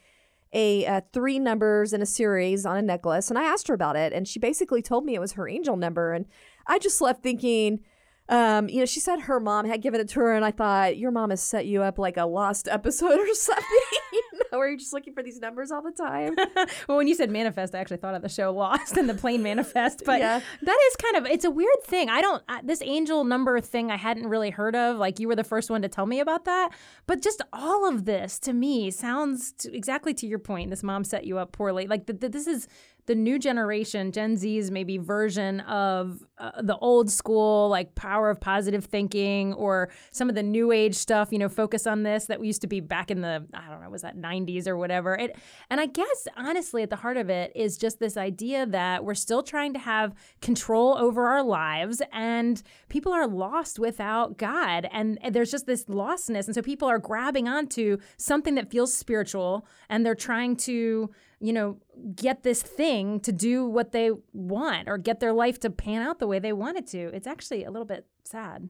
a 0.52 1.02
three 1.12 1.38
numbers 1.38 1.92
in 1.94 2.02
a 2.02 2.06
series 2.06 2.66
on 2.66 2.76
a 2.76 2.82
necklace. 2.82 3.30
And 3.30 3.38
I 3.38 3.44
asked 3.44 3.68
her 3.68 3.74
about 3.74 3.96
it, 3.96 4.12
and 4.12 4.28
she 4.28 4.38
basically 4.38 4.82
told 4.82 5.06
me 5.06 5.14
it 5.14 5.20
was 5.20 5.32
her 5.32 5.48
angel 5.48 5.76
number. 5.76 6.12
And 6.12 6.26
I 6.66 6.78
just 6.78 7.00
left 7.00 7.22
thinking, 7.22 7.80
um, 8.28 8.70
you 8.70 8.78
know, 8.78 8.86
she 8.86 9.00
said 9.00 9.20
her 9.20 9.38
mom 9.38 9.66
had 9.66 9.82
given 9.82 10.00
it 10.00 10.08
to 10.10 10.20
her, 10.20 10.34
and 10.34 10.44
I 10.44 10.50
thought 10.50 10.96
your 10.96 11.10
mom 11.10 11.28
has 11.30 11.42
set 11.42 11.66
you 11.66 11.82
up 11.82 11.98
like 11.98 12.16
a 12.16 12.24
lost 12.24 12.68
episode 12.68 13.18
or 13.20 13.34
something. 13.34 13.64
you 14.12 14.22
know, 14.50 14.58
where 14.58 14.68
you're 14.68 14.78
just 14.78 14.94
looking 14.94 15.12
for 15.12 15.22
these 15.22 15.38
numbers 15.40 15.70
all 15.70 15.82
the 15.82 15.90
time. 15.90 16.34
well, 16.88 16.96
when 16.96 17.06
you 17.06 17.14
said 17.14 17.30
manifest, 17.30 17.74
I 17.74 17.78
actually 17.78 17.98
thought 17.98 18.14
of 18.14 18.22
the 18.22 18.28
show 18.30 18.52
Lost 18.52 18.96
and 18.96 19.08
the 19.08 19.14
plane 19.14 19.42
manifest, 19.42 20.04
but 20.06 20.20
yeah. 20.20 20.40
that 20.62 20.78
is 20.88 20.96
kind 20.96 21.16
of 21.16 21.26
it's 21.30 21.44
a 21.44 21.50
weird 21.50 21.82
thing. 21.84 22.08
I 22.08 22.22
don't 22.22 22.42
uh, 22.48 22.60
this 22.62 22.80
angel 22.82 23.24
number 23.24 23.60
thing 23.60 23.90
I 23.90 23.96
hadn't 23.96 24.26
really 24.28 24.50
heard 24.50 24.74
of. 24.74 24.96
Like 24.96 25.18
you 25.18 25.28
were 25.28 25.36
the 25.36 25.44
first 25.44 25.70
one 25.70 25.82
to 25.82 25.88
tell 25.88 26.06
me 26.06 26.20
about 26.20 26.46
that, 26.46 26.70
but 27.06 27.20
just 27.20 27.42
all 27.52 27.86
of 27.86 28.06
this 28.06 28.38
to 28.40 28.54
me 28.54 28.90
sounds 28.90 29.52
to, 29.58 29.76
exactly 29.76 30.14
to 30.14 30.26
your 30.26 30.38
point. 30.38 30.70
This 30.70 30.82
mom 30.82 31.04
set 31.04 31.26
you 31.26 31.38
up 31.38 31.52
poorly. 31.52 31.86
Like 31.86 32.06
the, 32.06 32.14
the, 32.14 32.28
this 32.30 32.46
is 32.46 32.68
the 33.06 33.14
new 33.14 33.38
generation, 33.38 34.12
Gen 34.12 34.36
Z's 34.36 34.70
maybe 34.70 34.98
version 34.98 35.60
of 35.60 36.20
uh, 36.38 36.50
the 36.62 36.76
old 36.78 37.10
school, 37.10 37.68
like 37.68 37.94
power 37.94 38.28
of 38.28 38.40
positive 38.40 38.84
thinking 38.84 39.52
or 39.54 39.88
some 40.10 40.28
of 40.28 40.34
the 40.34 40.42
new 40.42 40.72
age 40.72 40.94
stuff, 40.96 41.28
you 41.30 41.38
know, 41.38 41.48
focus 41.48 41.86
on 41.86 42.02
this 42.02 42.26
that 42.26 42.40
we 42.40 42.46
used 42.48 42.60
to 42.60 42.66
be 42.66 42.80
back 42.80 43.10
in 43.10 43.20
the, 43.20 43.46
I 43.54 43.68
don't 43.68 43.80
know, 43.80 43.88
was 43.88 44.02
that 44.02 44.16
90s 44.16 44.66
or 44.66 44.76
whatever. 44.76 45.14
It, 45.14 45.36
and 45.70 45.80
I 45.80 45.86
guess 45.86 46.26
honestly, 46.36 46.82
at 46.82 46.90
the 46.90 46.96
heart 46.96 47.16
of 47.16 47.30
it 47.30 47.52
is 47.54 47.78
just 47.78 48.00
this 48.00 48.16
idea 48.16 48.66
that 48.66 49.04
we're 49.04 49.14
still 49.14 49.44
trying 49.44 49.72
to 49.74 49.78
have 49.78 50.12
control 50.40 50.98
over 50.98 51.28
our 51.28 51.42
lives 51.42 52.02
and 52.12 52.62
people 52.88 53.12
are 53.12 53.28
lost 53.28 53.78
without 53.78 54.36
God. 54.36 54.88
And 54.90 55.18
there's 55.30 55.52
just 55.52 55.66
this 55.66 55.84
lostness. 55.84 56.46
And 56.46 56.54
so 56.54 56.62
people 56.62 56.88
are 56.88 56.98
grabbing 56.98 57.46
onto 57.46 57.98
something 58.16 58.56
that 58.56 58.70
feels 58.70 58.92
spiritual 58.92 59.68
and 59.88 60.04
they're 60.04 60.16
trying 60.16 60.56
to, 60.56 61.10
you 61.40 61.52
know, 61.52 61.78
get 62.16 62.42
this 62.42 62.62
thing 62.62 63.20
to 63.20 63.32
do 63.32 63.66
what 63.66 63.92
they 63.92 64.10
want 64.32 64.88
or 64.88 64.98
get 64.98 65.20
their 65.20 65.32
life 65.32 65.60
to 65.60 65.70
pan 65.70 66.02
out 66.02 66.18
the 66.18 66.23
way 66.26 66.38
they 66.38 66.52
want 66.52 66.78
it 66.78 66.86
to. 66.88 66.98
It's 67.14 67.26
actually 67.26 67.64
a 67.64 67.70
little 67.70 67.86
bit 67.86 68.06
sad. 68.24 68.68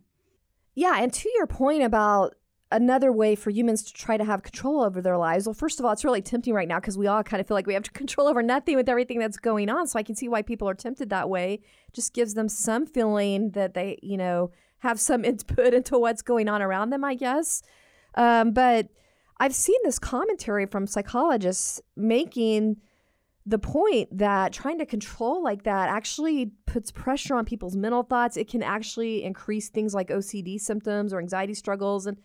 Yeah, 0.75 0.95
and 0.99 1.12
to 1.12 1.31
your 1.37 1.47
point 1.47 1.83
about 1.83 2.35
another 2.75 3.12
way 3.12 3.37
for 3.37 3.51
humans 3.51 3.83
to 3.85 3.93
try 3.93 4.17
to 4.17 4.25
have 4.25 4.43
control 4.43 4.83
over 4.83 5.01
their 5.01 5.17
lives. 5.17 5.47
Well, 5.47 5.55
first 5.55 5.79
of 5.79 5.87
all, 5.87 5.93
it's 5.93 6.05
really 6.05 6.23
tempting 6.23 6.53
right 6.55 6.67
now 6.67 6.81
because 6.81 6.99
we 6.99 7.07
all 7.07 7.23
kind 7.23 7.40
of 7.40 7.47
feel 7.47 7.55
like 7.55 7.67
we 7.67 7.75
have 7.75 7.93
control 7.93 8.27
over 8.27 8.43
nothing 8.43 8.77
with 8.77 8.88
everything 8.88 9.19
that's 9.19 9.38
going 9.38 9.71
on. 9.71 9.87
So 9.87 9.99
I 9.99 10.03
can 10.03 10.17
see 10.17 10.29
why 10.29 10.43
people 10.43 10.69
are 10.69 10.75
tempted 10.75 11.11
that 11.11 11.29
way. 11.29 11.61
Just 11.93 12.14
gives 12.14 12.35
them 12.35 12.49
some 12.49 12.87
feeling 12.87 13.51
that 13.51 13.75
they, 13.75 13.99
you 14.03 14.17
know, 14.17 14.51
have 14.79 14.99
some 14.99 15.25
input 15.25 15.73
into 15.75 15.99
what's 15.99 16.23
going 16.23 16.49
on 16.49 16.62
around 16.62 16.90
them, 16.90 17.05
I 17.05 17.14
guess. 17.14 17.62
Um, 18.17 18.53
but 18.53 18.88
I've 19.38 19.55
seen 19.55 19.79
this 19.85 19.99
commentary 19.99 20.67
from 20.67 20.87
psychologists 20.87 21.81
making 21.97 22.77
the 23.46 23.59
point 23.59 24.16
that 24.16 24.52
trying 24.52 24.78
to 24.78 24.87
control 24.87 25.42
like 25.42 25.64
that 25.64 25.90
actually 25.90 26.52
puts 26.66 26.90
pressure 26.90 27.35
on 27.35 27.44
people's 27.44 27.76
mental 27.76 28.02
thoughts. 28.02 28.37
It 28.37 28.48
can 28.48 28.62
actually 28.62 29.22
increase 29.22 29.68
things 29.68 29.94
like 29.94 30.09
OCD 30.09 30.59
symptoms 30.59 31.12
or 31.12 31.20
anxiety 31.20 31.52
struggles. 31.52 32.07
And 32.07 32.16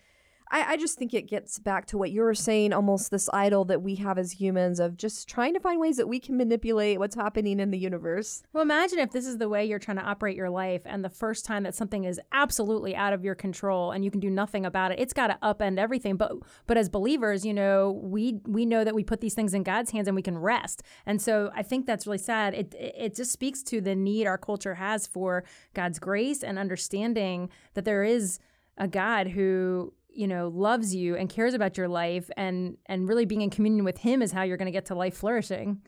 I, 0.52 0.74
I 0.74 0.78
just 0.78 0.98
think 0.98 1.14
it 1.14 1.28
gets 1.28 1.60
back 1.60 1.86
to 1.88 1.98
what 1.98 2.12
you 2.12 2.22
were 2.22 2.34
saying 2.34 2.74
almost 2.74 3.12
this 3.12 3.30
idol 3.34 3.66
that 3.66 3.82
we 3.82 3.96
have 3.96 4.18
as 4.18 4.32
humans 4.32 4.80
of 4.80 4.98
just 4.98 5.28
trying 5.28 5.54
to 5.54 5.60
find 5.60 5.80
ways 5.80 5.98
that 5.98 6.08
we 6.08 6.20
can 6.20 6.38
manipulate 6.38 7.00
what's 7.00 7.16
happening 7.16 7.60
in 7.60 7.72
the 7.72 7.78
universe. 7.78 8.42
Well, 8.54 8.64
imagine 8.64 9.00
if 9.00 9.12
this 9.12 9.28
is 9.28 9.38
the 9.38 9.50
way 9.50 9.66
you're 9.66 9.80
trying 9.80 9.98
to 9.98 10.04
operate 10.04 10.36
your 10.36 10.50
life, 10.50 10.82
and 10.86 11.04
the 11.04 11.10
first 11.10 11.46
time 11.46 11.64
that 11.64 11.76
something 11.76 12.04
is 12.04 12.20
absolutely 12.32 12.96
out 12.96 13.14
of 13.14 13.24
your 13.24 13.36
control 13.36 13.92
and 13.92 14.04
you 14.04 14.12
can 14.12 14.20
do 14.20 14.30
nothing 14.30 14.66
about 14.66 14.92
it, 14.92 15.00
it's 15.00 15.14
got 15.14 15.28
to 15.28 15.38
upend 15.44 15.78
everything. 15.78 16.18
But 16.18 16.34
but 16.68 16.78
as 16.78 16.90
believers, 16.90 17.46
you 17.46 17.54
know, 17.54 18.00
we 18.04 18.40
we 18.46 18.66
know 18.66 18.84
that 18.84 18.96
we 18.96 19.04
put 19.04 19.22
these 19.22 19.34
things 19.34 19.54
in 19.54 19.64
God's 19.64 19.92
hands 19.92 20.08
and 20.08 20.16
we 20.16 20.22
can 20.22 20.38
rest. 20.38 20.84
And 21.06 21.22
so 21.22 21.52
I 21.56 21.64
think 21.64 21.86
that's 21.86 22.08
really 22.08 22.18
sad. 22.18 22.54
It 22.54 22.76
it 22.80 23.16
just 23.16 23.32
speaks 23.32 23.62
to 23.64 23.82
the 23.82 23.96
need 23.96 24.26
our 24.26 24.38
culture 24.38 24.76
has 24.76 25.06
for 25.06 25.44
God's 25.74 26.00
grace 26.00 26.44
and 26.44 26.58
understanding 26.58 27.50
that 27.74 27.86
there 27.86 28.04
is 28.04 28.40
a 28.78 28.88
God 28.88 29.28
who 29.28 29.94
you 30.14 30.28
know 30.28 30.50
loves 30.50 30.94
you 30.94 31.16
and 31.16 31.30
cares 31.30 31.54
about 31.54 31.78
your 31.78 31.88
life 31.88 32.30
and 32.36 32.78
and 32.86 33.08
really 33.08 33.26
being 33.26 33.42
in 33.42 33.50
communion 33.50 33.86
with 33.86 34.00
him 34.00 34.22
is 34.22 34.32
how 34.32 34.44
you're 34.44 34.58
going 34.58 34.66
to 34.66 34.72
get 34.72 34.86
to 34.86 34.96
life 34.96 35.16
flourishing. 35.16 35.82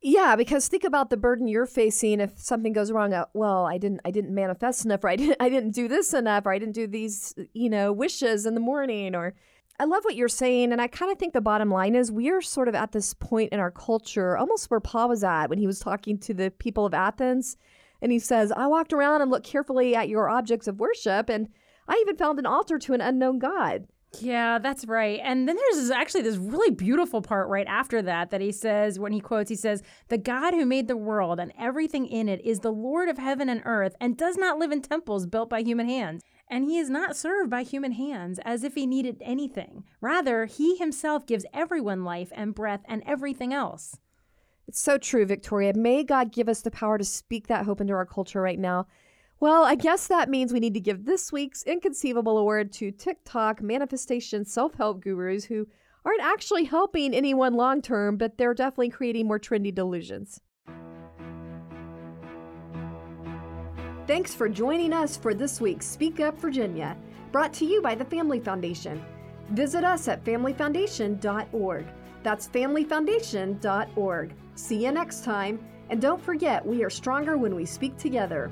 Yeah 0.00 0.36
because 0.36 0.68
think 0.68 0.84
about 0.84 1.10
the 1.10 1.16
burden 1.16 1.48
you're 1.48 1.66
facing 1.66 2.20
if 2.20 2.38
something 2.38 2.72
goes 2.72 2.92
wrong 2.92 3.12
uh, 3.12 3.24
well 3.34 3.66
i 3.66 3.78
didn't 3.78 4.00
i 4.04 4.12
didn't 4.12 4.32
manifest 4.32 4.84
enough 4.84 5.02
or 5.02 5.08
i 5.08 5.16
didn't 5.16 5.36
i 5.40 5.48
didn't 5.48 5.72
do 5.72 5.88
this 5.88 6.14
enough 6.14 6.46
or 6.46 6.52
i 6.52 6.58
didn't 6.58 6.74
do 6.74 6.86
these 6.86 7.34
you 7.52 7.68
know 7.68 7.92
wishes 7.92 8.46
in 8.46 8.54
the 8.54 8.60
morning 8.60 9.16
or 9.16 9.34
i 9.80 9.84
love 9.84 10.04
what 10.04 10.14
you're 10.14 10.28
saying 10.28 10.70
and 10.70 10.80
i 10.80 10.86
kind 10.86 11.10
of 11.10 11.18
think 11.18 11.32
the 11.32 11.40
bottom 11.40 11.68
line 11.68 11.96
is 11.96 12.12
we 12.12 12.30
are 12.30 12.40
sort 12.40 12.68
of 12.68 12.76
at 12.76 12.92
this 12.92 13.12
point 13.14 13.52
in 13.52 13.58
our 13.58 13.72
culture 13.72 14.36
almost 14.36 14.70
where 14.70 14.78
paul 14.78 15.08
was 15.08 15.24
at 15.24 15.48
when 15.48 15.58
he 15.58 15.66
was 15.66 15.80
talking 15.80 16.16
to 16.16 16.32
the 16.32 16.52
people 16.52 16.86
of 16.86 16.94
athens 16.94 17.56
and 18.00 18.12
he 18.12 18.20
says 18.20 18.52
i 18.52 18.68
walked 18.68 18.92
around 18.92 19.20
and 19.20 19.32
looked 19.32 19.46
carefully 19.46 19.96
at 19.96 20.08
your 20.08 20.28
objects 20.28 20.68
of 20.68 20.78
worship 20.78 21.28
and 21.28 21.48
I 21.88 21.98
even 22.02 22.16
found 22.16 22.38
an 22.38 22.46
altar 22.46 22.78
to 22.78 22.94
an 22.94 23.00
unknown 23.00 23.38
God. 23.38 23.86
Yeah, 24.20 24.58
that's 24.58 24.86
right. 24.86 25.20
And 25.22 25.46
then 25.46 25.56
there's 25.56 25.90
actually 25.90 26.22
this 26.22 26.36
really 26.36 26.70
beautiful 26.70 27.20
part 27.20 27.48
right 27.48 27.66
after 27.66 28.00
that 28.02 28.30
that 28.30 28.40
he 28.40 28.52
says, 28.52 28.98
when 28.98 29.12
he 29.12 29.20
quotes, 29.20 29.50
he 29.50 29.56
says, 29.56 29.82
The 30.08 30.18
God 30.18 30.54
who 30.54 30.64
made 30.64 30.88
the 30.88 30.96
world 30.96 31.38
and 31.38 31.52
everything 31.58 32.06
in 32.06 32.28
it 32.28 32.40
is 32.44 32.60
the 32.60 32.72
Lord 32.72 33.08
of 33.08 33.18
heaven 33.18 33.48
and 33.48 33.62
earth 33.64 33.94
and 34.00 34.16
does 34.16 34.36
not 34.36 34.58
live 34.58 34.72
in 34.72 34.80
temples 34.80 35.26
built 35.26 35.50
by 35.50 35.60
human 35.60 35.88
hands. 35.88 36.22
And 36.50 36.64
he 36.64 36.78
is 36.78 36.88
not 36.88 37.16
served 37.16 37.50
by 37.50 37.62
human 37.62 37.92
hands 37.92 38.40
as 38.44 38.64
if 38.64 38.74
he 38.74 38.86
needed 38.86 39.18
anything. 39.20 39.84
Rather, 40.00 40.46
he 40.46 40.76
himself 40.76 41.26
gives 41.26 41.44
everyone 41.52 42.04
life 42.04 42.32
and 42.34 42.54
breath 42.54 42.80
and 42.88 43.02
everything 43.06 43.52
else. 43.52 43.98
It's 44.66 44.80
so 44.80 44.96
true, 44.96 45.26
Victoria. 45.26 45.74
May 45.74 46.04
God 46.04 46.32
give 46.32 46.48
us 46.48 46.62
the 46.62 46.70
power 46.70 46.96
to 46.96 47.04
speak 47.04 47.46
that 47.46 47.66
hope 47.66 47.80
into 47.80 47.92
our 47.92 48.06
culture 48.06 48.40
right 48.40 48.58
now. 48.58 48.86
Well, 49.40 49.62
I 49.64 49.76
guess 49.76 50.08
that 50.08 50.28
means 50.28 50.52
we 50.52 50.58
need 50.58 50.74
to 50.74 50.80
give 50.80 51.04
this 51.04 51.30
week's 51.32 51.62
Inconceivable 51.62 52.38
Award 52.38 52.72
to 52.72 52.90
TikTok 52.90 53.62
manifestation 53.62 54.44
self 54.44 54.74
help 54.74 55.00
gurus 55.00 55.44
who 55.44 55.68
aren't 56.04 56.22
actually 56.22 56.64
helping 56.64 57.14
anyone 57.14 57.54
long 57.54 57.80
term, 57.80 58.16
but 58.16 58.36
they're 58.36 58.52
definitely 58.52 58.88
creating 58.88 59.28
more 59.28 59.38
trendy 59.38 59.72
delusions. 59.72 60.40
Thanks 64.08 64.34
for 64.34 64.48
joining 64.48 64.92
us 64.92 65.16
for 65.16 65.34
this 65.34 65.60
week's 65.60 65.86
Speak 65.86 66.18
Up 66.18 66.36
Virginia, 66.40 66.96
brought 67.30 67.52
to 67.54 67.64
you 67.64 67.80
by 67.80 67.94
the 67.94 68.06
Family 68.06 68.40
Foundation. 68.40 69.04
Visit 69.50 69.84
us 69.84 70.08
at 70.08 70.24
familyfoundation.org. 70.24 71.86
That's 72.24 72.48
familyfoundation.org. 72.48 74.34
See 74.56 74.84
you 74.84 74.90
next 74.90 75.24
time, 75.24 75.60
and 75.90 76.00
don't 76.00 76.20
forget, 76.20 76.66
we 76.66 76.82
are 76.82 76.90
stronger 76.90 77.36
when 77.36 77.54
we 77.54 77.64
speak 77.64 77.96
together. 77.96 78.50